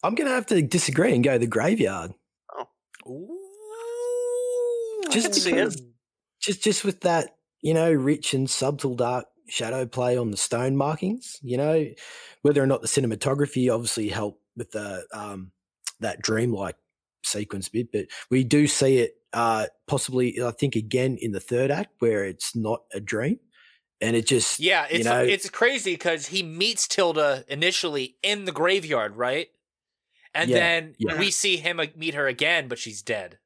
[0.03, 2.13] I'm gonna have to disagree and go to the graveyard.
[3.07, 3.39] Ooh.
[5.11, 5.81] Just because,
[6.39, 10.77] just just with that, you know, rich and subtle dark shadow play on the stone
[10.77, 11.39] markings.
[11.43, 11.87] You know,
[12.43, 15.53] whether or not the cinematography obviously helped with the um
[16.01, 16.77] that dreamlike
[17.25, 21.71] sequence bit, but we do see it uh possibly I think again in the third
[21.71, 23.39] act where it's not a dream,
[24.03, 28.45] and it just Yeah, you it's know, it's crazy because he meets Tilda initially in
[28.45, 29.49] the graveyard, right?
[30.35, 31.19] And Yeah, then yeah.
[31.19, 33.39] we see him meet her again, but she's dead,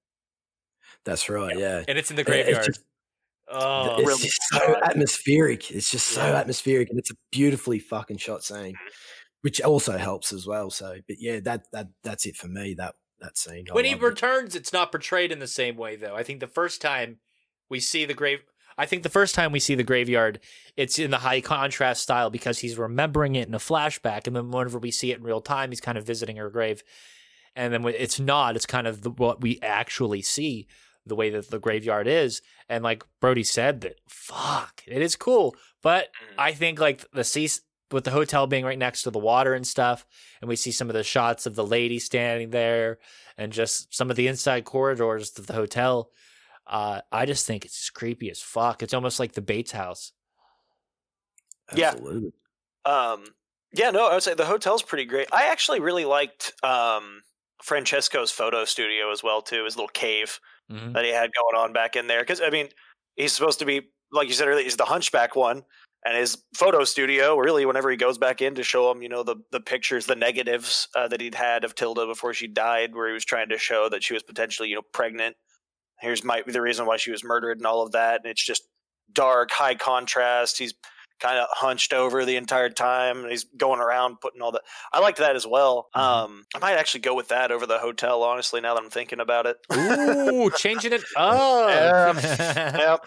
[1.04, 1.84] that's right, yeah.
[1.86, 2.66] and it's in the And it's graveyard.
[2.66, 2.84] just-
[3.48, 5.70] oh, it's really just so atmospheric.
[5.70, 6.38] It's just so Yeah.
[6.38, 8.88] atmospheric, and it's a beautifully fucking shot scene, mm-hmm.
[9.42, 10.70] which also helps as well.
[10.70, 12.74] So, but yeah, that that that's it for me.
[12.74, 13.66] That that scene.
[13.70, 14.06] I when he loved it.
[14.06, 16.14] returns, it's not portrayed in the same way, though.
[16.16, 17.18] I think the first time
[17.68, 18.40] we see the grave,
[18.78, 20.40] I think the first time we see the graveyard,
[20.76, 24.50] it's in the high contrast style because he's remembering it in a flashback, and then
[24.50, 26.82] whenever we see it in real time, he's kind of visiting her grave,
[27.54, 30.66] and then when it's not, it's kind of the, what we actually see,
[31.06, 35.54] the way that the graveyard is, and like Brody said, that fuck, it is cool,
[35.82, 36.34] but Mm.
[36.38, 37.48] I think like the sea
[37.92, 40.04] with the hotel being right next to the water and stuff,
[40.40, 42.98] and we see some of the shots of the lady standing there,
[43.38, 46.10] and just some of the inside corridors of the hotel.
[46.66, 48.82] Uh, I just think it's just creepy as fuck.
[48.82, 50.12] It's almost like the Bates house.
[51.74, 51.94] Yeah.
[52.84, 53.24] Um,
[53.72, 55.28] yeah, no, I would say the hotel's pretty great.
[55.32, 57.22] I actually really liked um,
[57.62, 60.40] Francesco's photo studio as well too, his little cave
[60.70, 60.94] Mhm.
[60.94, 62.20] that he had going on back in there.
[62.20, 62.68] Because I mean,
[63.16, 65.64] he's supposed to be like you said earlier, he's the hunchback one.
[66.04, 69.22] And his photo studio, really, whenever he goes back in to show him, you know,
[69.24, 73.08] the the pictures, the negatives uh, that he'd had of Tilda before she died, where
[73.08, 75.36] he was trying to show that she was potentially, you know, pregnant.
[76.00, 78.20] Here's might be the reason why she was murdered and all of that.
[78.22, 78.62] And it's just
[79.12, 80.58] dark, high contrast.
[80.58, 80.74] He's
[81.18, 84.60] kind of hunched over the entire time, and he's going around putting all the.
[84.92, 85.88] I liked that as well.
[85.94, 88.22] Um, I might actually go with that over the hotel.
[88.22, 89.56] Honestly, now that I'm thinking about it.
[89.72, 92.16] Ooh, changing it up.
[92.38, 93.06] yep.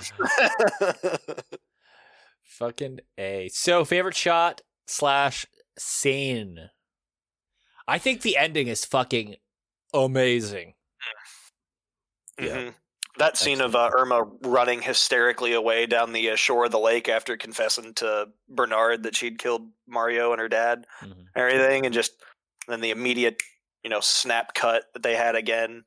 [2.44, 3.50] Fucking A.
[3.54, 5.46] So, favorite shot slash
[5.78, 6.70] scene.
[7.88, 9.36] I think the ending is fucking
[9.94, 10.74] amazing.
[12.40, 12.56] Yeah.
[12.58, 12.74] Mhm.
[13.20, 17.08] That scene of uh, Irma running hysterically away down the uh, shore of the lake
[17.10, 21.12] after confessing to Bernard that she'd killed Mario and her dad, Mhm.
[21.12, 22.14] and everything, and just
[22.68, 23.42] then the immediate,
[23.84, 25.84] you know, snap cut that they had again.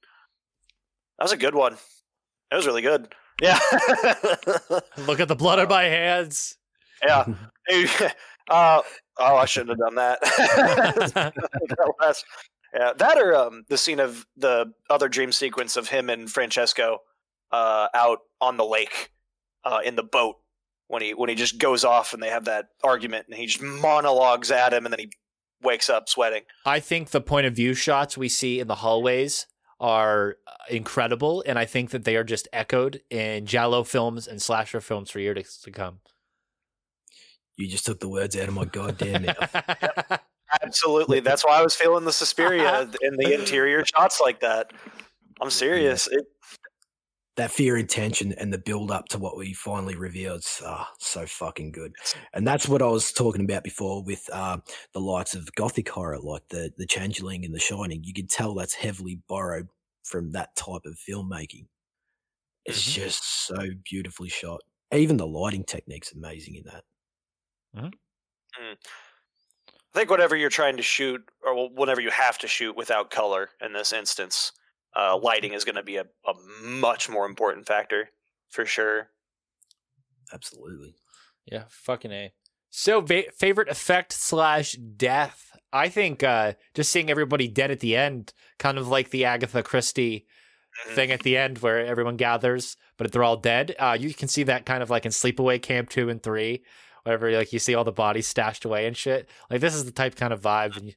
[1.18, 1.78] That was a good one.
[2.51, 3.14] That was really good.
[3.41, 3.59] Yeah.
[5.07, 6.57] Look at the blood on my hands.
[7.03, 7.24] yeah.
[8.51, 8.83] uh,
[9.18, 10.20] oh, I shouldn't have done that.
[10.20, 12.24] that last,
[12.74, 16.99] yeah, that or um, the scene of the other dream sequence of him and Francesco
[17.53, 19.11] uh, out on the lake
[19.64, 20.36] uh, in the boat
[20.88, 23.62] when he when he just goes off and they have that argument and he just
[23.62, 25.12] monologues at him and then he
[25.62, 26.42] wakes up sweating.
[26.66, 29.46] I think the point of view shots we see in the hallways
[29.80, 34.40] are uh, incredible, and I think that they are just echoed in Giallo films and
[34.40, 36.00] slasher films for years to come.
[37.57, 40.20] You just took the words out of my goddamn mouth.
[40.62, 44.72] Absolutely, that's why I was feeling the Suspiria in the interior shots like that.
[45.40, 46.07] I'm serious.
[46.07, 46.26] It,
[47.37, 50.93] that fear and tension and the build up to what we finally revealed is ah,
[50.99, 51.95] so fucking good.
[52.35, 54.59] And that's what I was talking about before with uh,
[54.93, 58.05] the likes of gothic horror, like the the Changeling and the Shining.
[58.05, 59.68] You can tell that's heavily borrowed
[60.05, 61.68] from that type of filmmaking.
[62.64, 62.93] It's Mhm.
[62.95, 64.62] just so beautifully shot.
[64.93, 66.85] Even the lighting technique's amazing in that.
[69.95, 73.51] I think whatever you're trying to shoot, or whenever you have to shoot without color
[73.61, 74.53] in this instance,
[74.97, 78.11] uh, lighting is going to be a, a much more important factor
[78.51, 79.09] for sure.
[80.32, 80.95] Absolutely.
[81.47, 82.32] Yeah, fucking a.
[82.70, 85.51] So va- favorite effect slash death.
[85.72, 89.62] I think uh, just seeing everybody dead at the end, kind of like the Agatha
[89.62, 90.26] Christie
[90.86, 90.95] Mhm.
[90.95, 93.74] thing at the end where everyone gathers, but they're all dead.
[93.78, 96.64] Uh, you can see that kind of like in Sleepaway Camp two and three,
[97.03, 99.28] wherever like you see all the bodies stashed away and shit.
[99.51, 100.95] Like this is the type kind of vibe, and you,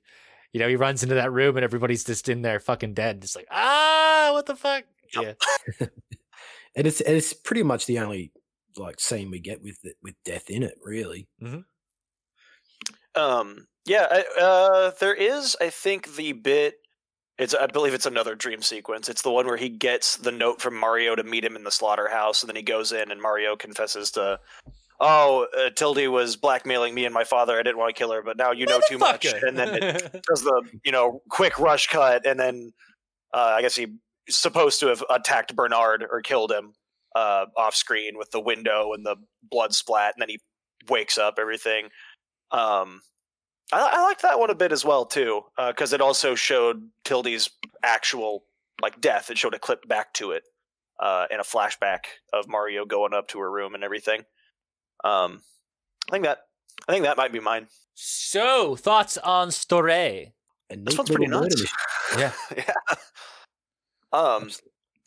[0.55, 3.35] you know he runs into that room and everybody's just in there fucking dead, just
[3.35, 4.85] like ah, what the fuck?
[5.13, 5.33] Yeah,
[6.77, 8.31] And it's and it's pretty much the only
[8.77, 11.27] like scene we get with it, with death in it, really.
[13.15, 16.75] Um, yeah, I, uh, there is, I think, the bit.
[17.37, 19.09] It's, I believe, it's another dream sequence.
[19.09, 21.71] It's the one where he gets the note from Mario to meet him in the
[21.71, 24.39] slaughterhouse, and then he goes in, and Mario confesses to,
[24.99, 27.57] "Oh, uh, Tildy was blackmailing me and my father.
[27.59, 30.23] I didn't want to kill her, but now you know too much." And then it
[30.27, 32.73] does the you know quick rush cut, and then
[33.33, 33.89] uh, I guess he's
[34.29, 36.73] supposed to have attacked Bernard or killed him
[37.15, 39.15] uh, off screen with the window and the
[39.49, 40.39] blood splat, and then he
[40.89, 41.89] wakes up everything.
[42.51, 43.01] Um,
[43.73, 47.49] I, I liked that one a bit as well too, because it also showed Tildy's
[47.83, 48.45] actual
[48.81, 49.29] like death.
[49.29, 50.43] It showed a clip back to it
[50.99, 51.99] uh, in a flashback
[52.33, 54.23] of Mario going up to her room and everything.
[55.05, 55.41] Um,
[56.09, 56.39] I think that
[56.87, 57.67] I think that might be mine.
[57.93, 60.33] so thoughts on Story?
[60.69, 61.63] And This one's pretty little nuts.
[62.17, 62.31] Yeah.
[62.55, 62.73] yeah.
[64.11, 64.49] Um,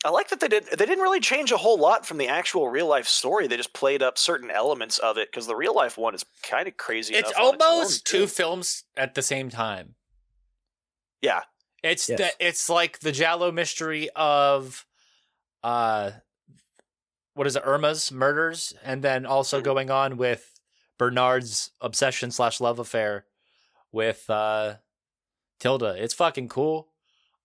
[0.05, 0.65] I like that they did.
[0.65, 3.47] They didn't really change a whole lot from the actual real life story.
[3.47, 6.67] They just played up certain elements of it because the real life one is kind
[6.67, 7.15] of crazy.
[7.15, 9.95] It's enough on its own, almost two films at the same time.
[11.21, 11.41] Yeah,
[11.83, 12.17] It's Yes.
[12.19, 14.85] the, it's like the Giallo mystery of
[15.63, 16.11] uh
[17.39, 19.63] what is it, Irma's murders, and then also Mhm.
[19.63, 20.59] going on with
[20.97, 23.25] Bernard's obsession slash love affair
[23.93, 24.75] with uh
[25.59, 25.95] Tilda.
[25.97, 26.91] It's fucking cool.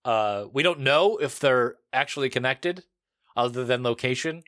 [0.04, 2.84] Uh we don't know if they're actually connected
[3.36, 4.42] other than location.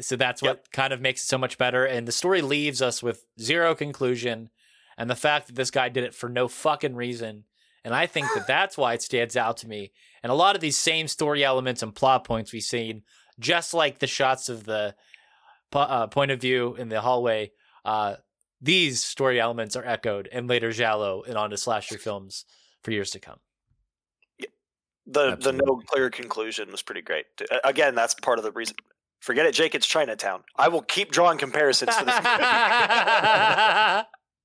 [0.00, 1.84] So that's what kind of makes it so much better.
[1.84, 4.50] And the story leaves us with zero conclusion.
[4.98, 7.44] And the fact that this guy did it for no fucking reason.
[7.84, 9.92] And I think that that's why it stands out to me.
[10.22, 13.02] And a lot of these same story elements and plot points we've seen,
[13.38, 14.94] just like the shots of the
[15.70, 17.52] po- uh, point of view in the hallway,
[17.84, 18.16] uh,
[18.60, 22.44] these story elements are echoed in later Giallo and onto slasher films
[22.82, 23.38] for years to come.
[25.06, 27.26] the the no clear conclusion was pretty great.
[27.64, 28.76] Again, that's part of the reason.
[29.20, 29.74] Forget it, Jake.
[29.74, 30.42] It's Chinatown.
[30.56, 32.14] I will keep drawing comparisons to this.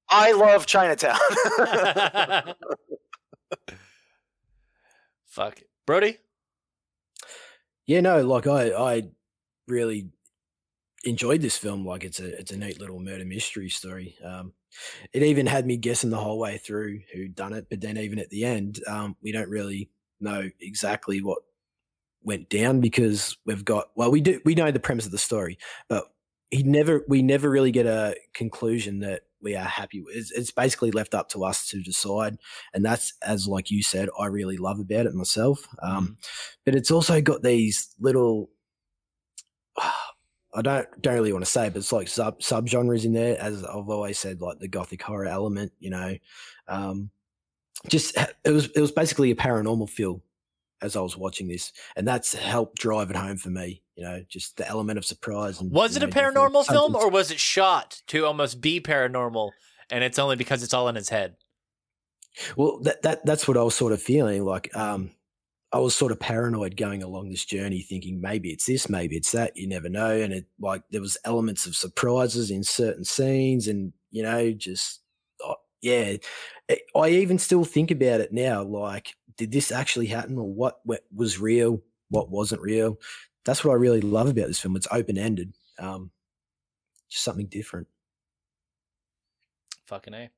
[0.09, 1.17] I love Chinatown.
[5.25, 5.59] Fuck.
[5.59, 5.69] It.
[5.85, 6.17] Brody?
[7.87, 9.03] Yeah, no, like I, I
[9.67, 10.09] really
[11.05, 11.85] enjoyed this film.
[11.85, 14.17] Like it's a it's a neat little murder mystery story.
[14.23, 14.53] Um,
[15.13, 18.19] it even had me guessing the whole way through who done it, but then even
[18.19, 21.39] at the end, um, we don't really know exactly what
[22.23, 25.57] went down because we've got well, we do we know the premise of the story,
[25.89, 26.05] but
[26.51, 30.15] he never we never really get a conclusion that we are happy with.
[30.15, 32.37] It's, it's basically left up to us to decide,
[32.73, 35.67] and that's as like you said, I really love about it myself.
[35.81, 36.17] Um,
[36.65, 38.49] But it's also got these little.
[40.53, 43.39] I don't don't really want to say, but it's like sub sub genres in there.
[43.39, 46.17] As I've always said, like the gothic horror element, you know,
[46.67, 47.11] um,
[47.87, 50.21] just it was it was basically a paranormal feel
[50.81, 53.81] as I was watching this, and that's helped drive it home for me.
[53.95, 55.59] You know, just the element of surprise.
[55.59, 58.79] And Was it a know, different- paranormal film or was it shot to almost be
[58.79, 59.51] paranormal
[59.89, 61.35] and it's only because it's all in his head?
[62.55, 64.75] Well, that, that that's what I was sort of feeling like.
[64.75, 65.11] Um,
[65.73, 69.31] I was sort of paranoid going along this journey, thinking maybe it's this, maybe it's
[69.31, 69.57] that.
[69.57, 73.91] You never know, and it like there was elements of surprises in certain scenes, and
[74.11, 75.01] you know, just
[75.45, 76.17] uh, yeah.
[76.95, 78.61] I even still think about it now.
[78.61, 82.99] Like, did this actually happen, or what, what was real, what wasn't real?
[83.45, 84.75] That's what I really love about this film.
[84.75, 86.11] It's open ended, um,
[87.09, 87.87] just something different.
[89.85, 90.29] Fucking A.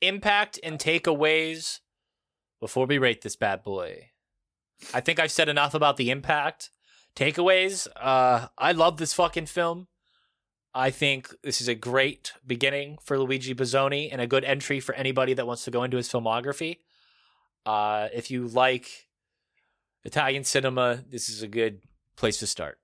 [0.00, 1.80] Impact and takeaways
[2.58, 4.10] before we rate this bad boy.
[4.92, 6.70] I think I've said enough about the impact.
[7.14, 9.88] Takeaways, uh, I love this fucking film.
[10.74, 14.94] I think this is a great beginning for Luigi Bazzoni and a good entry for
[14.94, 16.78] anybody that wants to go into his filmography.
[17.66, 19.08] Uh, if you like
[20.04, 21.82] Italian cinema, this is a good
[22.16, 22.78] place to start.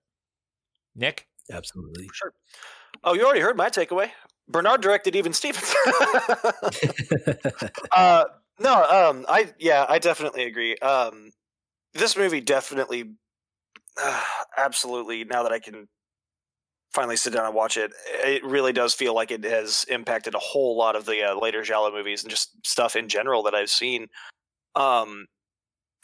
[0.95, 1.29] Nick?
[1.51, 2.09] Absolutely.
[2.13, 2.33] Sure.
[3.05, 4.11] Oh, you already heard my takeaway.
[4.49, 5.75] Bernard directed even Stevens.
[7.93, 8.25] uh,
[8.59, 10.77] no, um, I yeah, I definitely agree.
[10.77, 11.33] Um,
[11.95, 13.13] this movie definitely,
[14.03, 14.23] uh,
[14.57, 15.25] absolutely.
[15.25, 15.89] Now that I can
[16.93, 17.93] finally sit down and watch it,
[18.25, 21.63] it really does feel like it has impacted a whole lot of the uh, later
[21.63, 24.07] Giallo movies and just stuff in general that I've seen.
[24.77, 25.27] Um,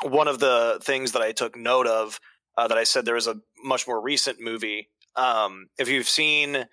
[0.02, 2.18] one of the things that I took note of
[2.56, 4.88] uh, that I said there was a much more recent movie.
[5.16, 6.66] Um, if you've seen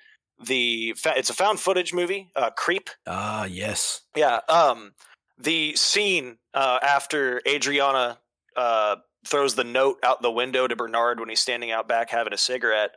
[0.46, 2.90] the, fa- it's a found footage movie, uh, Creep.
[3.08, 4.02] ah, yes.
[4.16, 4.40] Yeah.
[4.50, 4.94] Um,
[5.38, 8.20] the scene uh, after Adriana
[8.56, 12.34] uh, throws the note out the window to Bernard when he's standing out back having
[12.34, 12.92] a cigarette,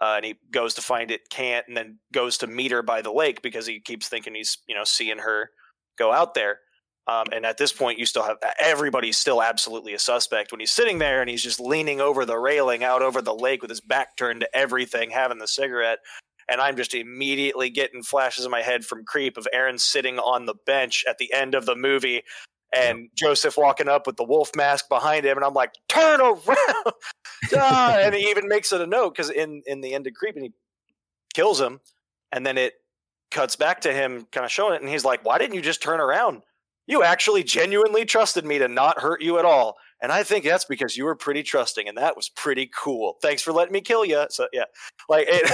[0.00, 3.00] uh, and he goes to find it, can't, and then goes to meet her by
[3.00, 5.50] the lake because he keeps thinking he's you know seeing her
[5.98, 6.60] go out there.
[7.08, 10.72] Um, and at this point, you still have everybody's still absolutely a suspect when he's
[10.72, 13.80] sitting there and he's just leaning over the railing out over the lake with his
[13.80, 16.00] back turned to everything, having the cigarette
[16.48, 20.46] and I'm just immediately getting flashes in my head from Creep of Aaron sitting on
[20.46, 22.22] the bench at the end of the movie
[22.72, 26.36] and Joseph walking up with the wolf mask behind him, and I'm like, turn around!
[27.54, 30.36] Ah, and he even makes it a note because in in the end of Creep,
[30.36, 30.52] and he
[31.34, 31.80] kills him,
[32.32, 32.72] and then it
[33.30, 35.82] cuts back to him, kind of showing it, and he's like, why didn't you just
[35.82, 36.42] turn around?
[36.86, 39.76] You actually genuinely trusted me to not hurt you at all.
[40.00, 43.16] And I think that's because you were pretty trusting, and that was pretty cool.
[43.22, 44.26] Thanks for letting me kill you.
[44.30, 44.64] So yeah,
[45.08, 45.50] like it,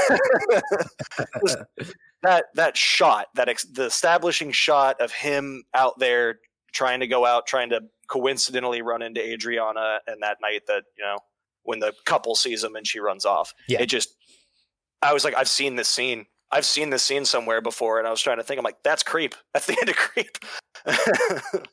[2.22, 6.40] that that shot, that ex, the establishing shot of him out there
[6.72, 11.04] trying to go out, trying to coincidentally run into Adriana, and that night that you
[11.04, 11.18] know
[11.62, 13.54] when the couple sees him and she runs off.
[13.68, 13.82] Yeah.
[13.82, 14.16] It just,
[15.00, 16.26] I was like, I've seen this scene.
[16.52, 18.58] I've seen this scene somewhere before, and I was trying to think.
[18.58, 19.34] I'm like, that's creep.
[19.54, 20.38] That's the end of creep.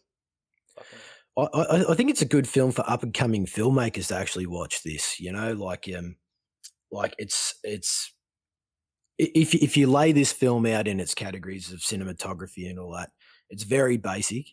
[1.38, 4.46] I, I, I think it's a good film for up and coming filmmakers to actually
[4.46, 5.20] watch this.
[5.20, 6.16] You know, like um,
[6.92, 8.14] like it's it's
[9.18, 13.12] if if you lay this film out in its categories of cinematography and all that,
[13.50, 14.48] it's very basic,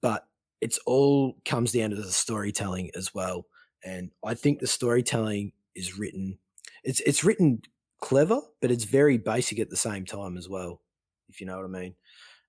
[0.00, 0.26] but
[0.60, 3.46] it's all comes down to the storytelling as well.
[3.84, 6.38] And I think the storytelling is written.
[6.84, 7.62] It's it's written
[8.00, 10.80] clever, but it's very basic at the same time as well.
[11.28, 11.94] If you know what I mean.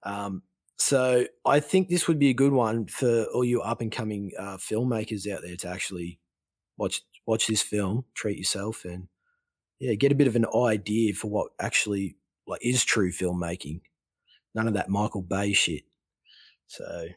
[0.04, 0.44] Um,
[0.78, 4.32] so I think this would be a good one for all you up and coming
[4.40, 6.20] uh, filmmakers out there to actually
[6.78, 9.08] watch watch this film, treat yourself, and
[9.80, 12.16] yeah, get a bit of an idea for what actually
[12.48, 13.82] like is true filmmaking.
[14.56, 15.84] None of that Michael Bay shit.
[16.68, 17.08] So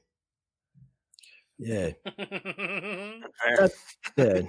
[1.58, 1.90] yeah,
[4.16, 4.42] yeah.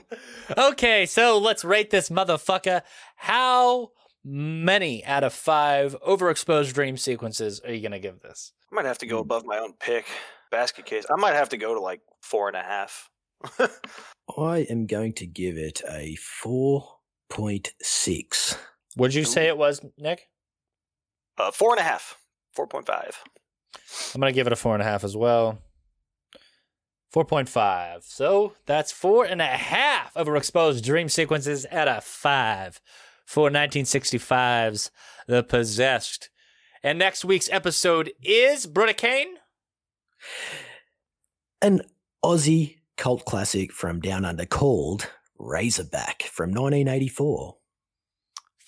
[0.57, 2.81] okay, so let's rate this motherfucker.
[3.15, 3.91] How
[4.23, 8.53] many out of five overexposed dream sequences are you gonna give this?
[8.71, 10.05] I might have to go above my own pick.
[10.49, 11.05] Basket case.
[11.09, 13.09] I might have to go to like four and a half.
[14.37, 16.87] I am going to give it a four
[17.29, 18.57] point six.
[18.95, 20.27] What did you say it was, Nick?
[21.37, 22.17] Uh, four and a half.
[22.53, 23.21] Four point five.
[24.13, 25.59] I'm gonna give it a four and a half as well.
[27.13, 28.03] Four point five.
[28.03, 32.81] So that's four and a half overexposed dream sequences out of five.
[33.25, 34.91] for 1965's
[35.27, 36.29] The Possessed.
[36.81, 39.35] And next week's episode is Brutta Kane.
[41.61, 41.81] An
[42.25, 45.07] Aussie cult classic from Down Under called
[45.37, 47.55] Razorback from 1984.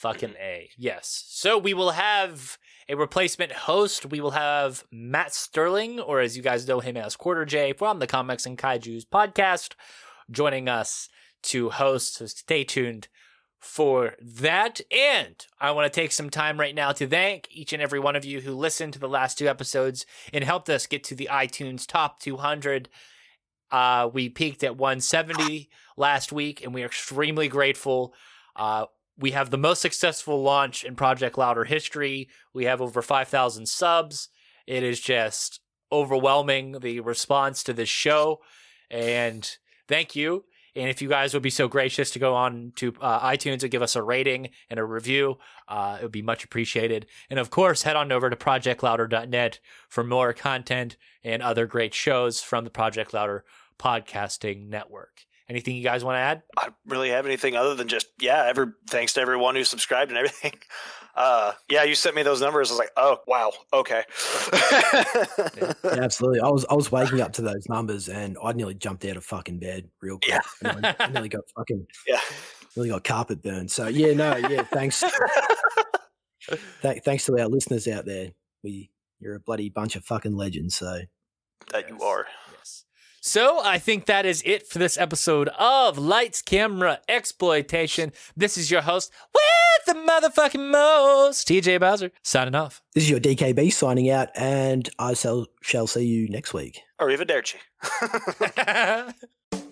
[0.06, 0.70] Fucking A.
[0.78, 1.26] Yes.
[1.30, 4.06] So we will have a replacement host.
[4.06, 7.97] We will have Matt Sterling, or as you guys know him as Quarter J from
[7.97, 9.74] the Comics and Kaijus podcast,
[10.30, 11.10] joining us
[11.45, 12.18] to host.
[12.18, 13.08] So stay tuned
[13.60, 14.80] for that.
[14.91, 18.16] And I want to take some time right now to thank each and every one
[18.16, 21.30] of you who listened to the last two episodes and helped us get to the
[21.32, 22.89] iTunes top 200.
[23.72, 28.14] Uh, we peaked at 170 last week, and we are extremely grateful.
[28.56, 28.86] Uh,
[29.18, 32.28] we have the most successful launch in Project Louder history.
[32.53, 34.30] We have over 5,000 subs.
[34.68, 35.61] It is just
[35.91, 38.41] overwhelming the response to this show.
[38.89, 39.49] And
[39.88, 40.45] thank you.
[40.76, 43.72] And if you guys would be so gracious to go on to uh, iTunes and
[43.72, 45.38] give us a rating and a review,
[45.70, 47.05] uh, it would be much appreciated.
[47.30, 52.41] And of course, head on over to projectlouder.net for more content and other great shows
[52.41, 53.45] from the Project Louder
[53.80, 55.22] podcasting network.
[55.47, 56.41] Anything you guys want to add?
[56.57, 58.45] I don't really have anything other than just yeah.
[58.47, 60.53] Ever thanks to everyone who subscribed and everything.
[61.15, 62.69] Uh, yeah, you sent me those numbers.
[62.69, 64.03] I was like, oh wow, okay.
[64.51, 65.73] Yeah,
[66.03, 66.41] absolutely.
[66.41, 69.23] I was I was waking up to those numbers and I nearly jumped out of
[69.23, 70.41] fucking bed real quick.
[70.61, 70.69] Yeah.
[70.73, 72.19] And I nearly got fucking yeah,
[72.75, 73.71] nearly got carpet burned.
[73.71, 75.05] So yeah, no, yeah, thanks.
[76.81, 78.31] Th- thanks to our listeners out there.
[78.61, 78.91] We
[79.21, 80.75] you're a bloody bunch of fucking legends.
[80.75, 80.99] So
[81.71, 82.25] that you are.
[83.26, 83.32] Yes.
[83.32, 88.13] So I think that is it for this episode of Lights Camera Exploitation.
[88.38, 92.82] This is your host with the motherfucking most, TJ Bowser, signing off.
[92.93, 96.82] this is your DKB signing out, and I shall shall see you next week.
[97.01, 97.55] Arrivederci.